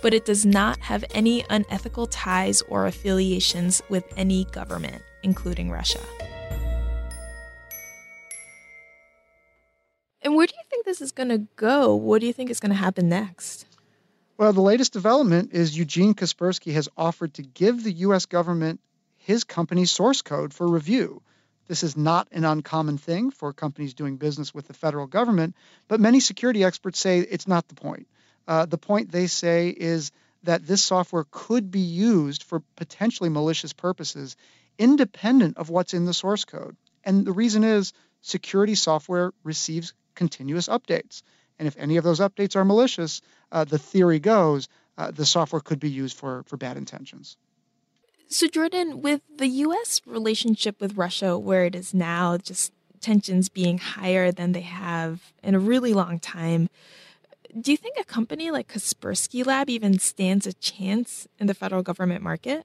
But 0.00 0.14
it 0.14 0.24
does 0.24 0.46
not 0.46 0.78
have 0.80 1.04
any 1.12 1.44
unethical 1.50 2.06
ties 2.06 2.62
or 2.62 2.86
affiliations 2.86 3.82
with 3.90 4.04
any 4.16 4.46
government, 4.46 5.02
including 5.22 5.70
Russia. 5.70 6.00
And 10.22 10.36
where 10.36 10.46
do 10.46 10.54
you 10.56 10.62
think 10.70 10.84
this 10.84 11.00
is 11.00 11.12
going 11.12 11.30
to 11.30 11.46
go? 11.56 11.94
What 11.94 12.20
do 12.20 12.26
you 12.26 12.32
think 12.32 12.50
is 12.50 12.60
going 12.60 12.70
to 12.70 12.76
happen 12.76 13.08
next? 13.08 13.66
Well, 14.38 14.52
the 14.52 14.60
latest 14.60 14.92
development 14.92 15.50
is 15.52 15.76
Eugene 15.76 16.14
Kaspersky 16.14 16.72
has 16.72 16.88
offered 16.96 17.34
to 17.34 17.42
give 17.42 17.82
the 17.82 17.92
U.S. 17.92 18.26
government 18.26 18.80
his 19.18 19.44
company's 19.44 19.90
source 19.90 20.22
code 20.22 20.54
for 20.54 20.66
review. 20.66 21.22
This 21.68 21.82
is 21.82 21.96
not 21.96 22.28
an 22.32 22.44
uncommon 22.44 22.98
thing 22.98 23.30
for 23.30 23.52
companies 23.52 23.94
doing 23.94 24.16
business 24.16 24.52
with 24.52 24.66
the 24.66 24.74
federal 24.74 25.06
government, 25.06 25.54
but 25.88 26.00
many 26.00 26.20
security 26.20 26.64
experts 26.64 26.98
say 26.98 27.20
it's 27.20 27.46
not 27.48 27.68
the 27.68 27.74
point. 27.74 28.08
Uh, 28.48 28.66
the 28.66 28.78
point 28.78 29.12
they 29.12 29.26
say 29.26 29.68
is 29.68 30.10
that 30.42 30.66
this 30.66 30.82
software 30.82 31.24
could 31.30 31.70
be 31.70 31.80
used 31.80 32.42
for 32.42 32.62
potentially 32.76 33.30
malicious 33.30 33.72
purposes 33.72 34.36
independent 34.78 35.56
of 35.56 35.70
what's 35.70 35.94
in 35.94 36.04
the 36.04 36.14
source 36.14 36.44
code. 36.44 36.76
And 37.04 37.24
the 37.24 37.32
reason 37.32 37.62
is 37.62 37.92
security 38.22 38.74
software 38.74 39.32
receives 39.44 39.94
continuous 40.14 40.68
updates. 40.68 41.22
And 41.58 41.68
if 41.68 41.76
any 41.78 41.96
of 41.96 42.04
those 42.04 42.20
updates 42.20 42.56
are 42.56 42.64
malicious, 42.64 43.20
uh, 43.50 43.64
the 43.64 43.78
theory 43.78 44.18
goes 44.18 44.68
uh, 44.98 45.10
the 45.10 45.26
software 45.26 45.60
could 45.60 45.80
be 45.80 45.90
used 45.90 46.16
for, 46.16 46.42
for 46.44 46.56
bad 46.56 46.76
intentions. 46.76 47.36
So, 48.28 48.46
Jordan, 48.46 49.02
with 49.02 49.20
the 49.36 49.46
U.S. 49.46 50.00
relationship 50.06 50.80
with 50.80 50.96
Russia 50.96 51.38
where 51.38 51.64
it 51.64 51.74
is 51.74 51.92
now, 51.92 52.38
just 52.38 52.72
tensions 53.00 53.48
being 53.48 53.78
higher 53.78 54.32
than 54.32 54.52
they 54.52 54.60
have 54.60 55.32
in 55.42 55.54
a 55.54 55.58
really 55.58 55.92
long 55.92 56.18
time, 56.18 56.68
do 57.60 57.70
you 57.70 57.76
think 57.76 57.98
a 57.98 58.04
company 58.04 58.50
like 58.50 58.68
Kaspersky 58.68 59.44
Lab 59.44 59.68
even 59.68 59.98
stands 59.98 60.46
a 60.46 60.54
chance 60.54 61.28
in 61.38 61.46
the 61.46 61.54
federal 61.54 61.82
government 61.82 62.22
market? 62.22 62.64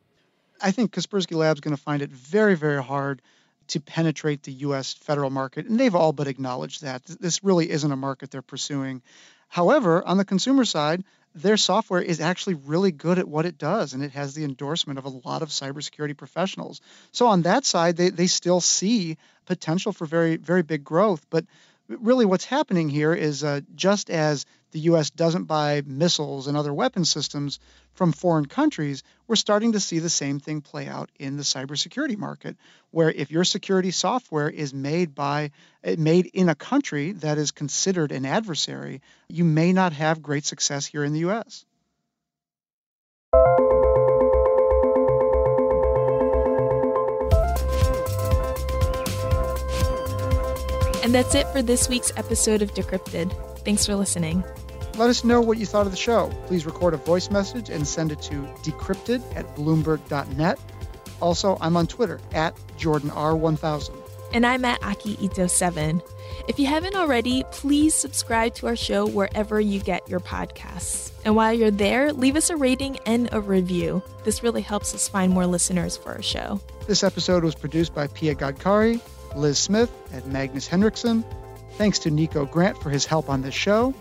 I 0.62 0.72
think 0.72 0.92
Kaspersky 0.92 1.36
Lab's 1.36 1.60
going 1.60 1.76
to 1.76 1.82
find 1.82 2.02
it 2.02 2.10
very, 2.10 2.56
very 2.56 2.82
hard 2.82 3.22
to 3.70 3.80
penetrate 3.80 4.44
the 4.44 4.52
U.S. 4.54 4.94
federal 4.94 5.30
market, 5.30 5.66
and 5.68 5.80
they've 5.80 5.96
all 5.96 6.14
but 6.14 6.28
acknowledged 6.28 6.84
that. 6.84 7.04
This 7.06 7.44
really 7.44 7.70
isn't 7.70 7.92
a 7.92 7.96
market 7.96 8.32
they're 8.32 8.42
pursuing. 8.42 9.02
However, 9.50 10.06
on 10.06 10.18
the 10.18 10.26
consumer 10.26 10.66
side, 10.66 11.04
their 11.36 11.58
software 11.58 12.02
is 12.02 12.20
actually 12.20 12.56
really 12.56 12.92
good 12.92 13.20
at 13.20 13.28
what 13.28 13.46
it 13.46 13.58
does, 13.58 13.94
and 13.94 14.04
it 14.04 14.12
has 14.12 14.34
the 14.34 14.44
endorsement 14.44 14.98
of 14.98 15.06
a 15.06 15.10
lot 15.10 15.42
of 15.42 15.50
cybersecurity 15.50 16.18
professionals. 16.18 16.82
So 17.12 17.28
on 17.28 17.44
that 17.44 17.66
side, 17.66 17.96
they, 17.96 18.10
they 18.10 18.28
still 18.28 18.60
see 18.60 19.18
potential 19.46 19.92
for 19.92 20.06
very, 20.06 20.38
very 20.38 20.64
big 20.64 20.84
growth. 20.84 21.26
But 21.30 21.46
really 21.88 22.26
what's 22.26 22.46
happening 22.46 22.90
here 22.90 23.14
is 23.14 23.44
uh, 23.44 23.62
just 23.76 24.10
as 24.10 24.46
the 24.72 24.80
U.S. 24.80 25.10
doesn't 25.10 25.46
buy 25.46 25.82
missiles 25.86 26.48
and 26.48 26.58
other 26.58 26.74
weapon 26.74 27.06
systems 27.06 27.60
from 27.94 28.12
foreign 28.12 28.46
countries, 28.46 29.04
we're 29.28 29.36
starting 29.36 29.72
to 29.72 29.80
see 29.80 30.00
the 30.00 30.10
same 30.10 30.40
thing 30.40 30.62
play 30.62 30.88
out 30.88 31.10
in 31.18 31.38
the 31.38 31.44
cybersecurity 31.44 32.18
market, 32.18 32.58
where 32.92 33.10
if 33.10 33.32
your 33.32 33.44
security 33.44 33.92
software 33.92 34.50
is 34.50 34.74
made 34.74 35.16
by 35.16 35.52
eh, 35.84 35.96
made 35.98 36.28
in 36.28 36.50
a 36.50 36.56
country 36.56 37.14
that 37.14 37.38
is 37.38 37.52
considered 37.52 38.12
an 38.12 38.26
adversary, 38.26 39.02
you 39.30 39.44
may 39.44 39.74
not 39.74 39.94
have 39.94 40.22
great 40.22 40.46
success 40.46 40.86
here 40.86 41.04
in 41.04 41.14
the 41.14 41.20
U.S. 41.20 41.66
And 51.08 51.16
that's 51.16 51.36
it 51.36 51.48
for 51.54 51.62
this 51.62 51.88
week's 51.88 52.12
episode 52.18 52.62
of 52.62 52.74
Decrypted. 52.74 53.32
Thanks 53.60 53.86
for 53.86 53.96
listening. 53.96 54.44
Let 54.98 55.10
us 55.10 55.24
know 55.24 55.40
what 55.40 55.58
you 55.58 55.66
thought 55.66 55.86
of 55.86 55.94
the 55.94 55.98
show. 55.98 56.30
Please 56.48 56.66
record 56.66 56.94
a 56.94 56.98
voice 56.98 57.32
message 57.32 57.70
and 57.70 57.88
send 57.88 58.12
it 58.12 58.22
to 58.24 58.34
decrypted 58.62 59.24
at 59.34 59.56
bloomberg.net. 59.56 60.60
Also, 61.22 61.58
I'm 61.62 61.78
on 61.78 61.88
Twitter 61.88 62.20
at 62.34 62.58
JordanR1000. 62.78 63.96
And 64.34 64.46
I'm 64.46 64.66
at 64.66 64.84
Aki 64.84 65.16
Ito7. 65.16 66.04
If 66.50 66.60
you 66.60 66.66
haven't 66.66 66.98
already, 66.98 67.46
please 67.52 67.96
subscribe 67.96 68.54
to 68.56 68.68
our 68.68 68.76
show 68.76 69.08
wherever 69.08 69.62
you 69.62 69.80
get 69.80 70.10
your 70.10 70.20
podcasts. 70.20 71.14
And 71.24 71.38
while 71.38 71.54
you're 71.54 71.72
there, 71.72 72.12
leave 72.12 72.36
us 72.36 72.50
a 72.50 72.58
rating 72.58 72.98
and 73.06 73.30
a 73.32 73.40
review. 73.40 74.04
This 74.26 74.44
really 74.44 74.62
helps 74.62 74.94
us 74.94 75.08
find 75.08 75.32
more 75.32 75.48
listeners 75.48 75.96
for 75.96 76.12
our 76.12 76.22
show. 76.22 76.60
This 76.86 77.02
episode 77.02 77.46
was 77.46 77.56
produced 77.56 77.96
by 77.96 78.08
Pia 78.08 78.36
Gadkari 78.36 79.00
Liz 79.38 79.58
Smith, 79.58 79.92
and 80.12 80.26
Magnus 80.28 80.68
Henriksen. 80.68 81.24
Thanks 81.74 82.00
to 82.00 82.12
Nico 82.12 82.46
Grant 82.46 82.82
for 82.82 82.90
his 82.90 83.06
help 83.06 83.30
on 83.30 83.42
this 83.42 83.54
show. 83.54 83.94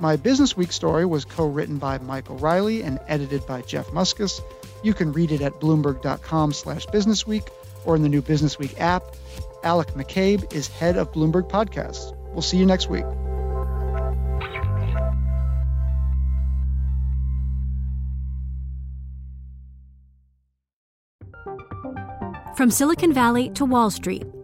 My 0.00 0.16
Business 0.16 0.56
Week 0.56 0.72
story 0.72 1.06
was 1.06 1.24
co 1.24 1.46
written 1.46 1.78
by 1.78 1.98
Michael 1.98 2.36
Riley 2.38 2.82
and 2.82 2.98
edited 3.06 3.46
by 3.46 3.62
Jeff 3.62 3.88
Muskus. 3.88 4.40
You 4.82 4.94
can 4.94 5.12
read 5.12 5.30
it 5.30 5.40
at 5.40 5.54
bloomberg.com 5.54 6.52
slash 6.52 6.86
businessweek 6.86 7.48
or 7.84 7.96
in 7.96 8.02
the 8.02 8.08
new 8.08 8.22
Business 8.22 8.58
Week 8.58 8.80
app. 8.80 9.02
Alec 9.62 9.88
McCabe 9.88 10.52
is 10.52 10.68
head 10.68 10.96
of 10.96 11.12
Bloomberg 11.12 11.48
Podcasts. 11.48 12.14
We'll 12.32 12.42
see 12.42 12.58
you 12.58 12.66
next 12.66 12.88
week. 12.90 13.04
From 22.56 22.70
Silicon 22.70 23.12
Valley 23.12 23.50
to 23.50 23.64
Wall 23.64 23.90
Street, 23.90 24.24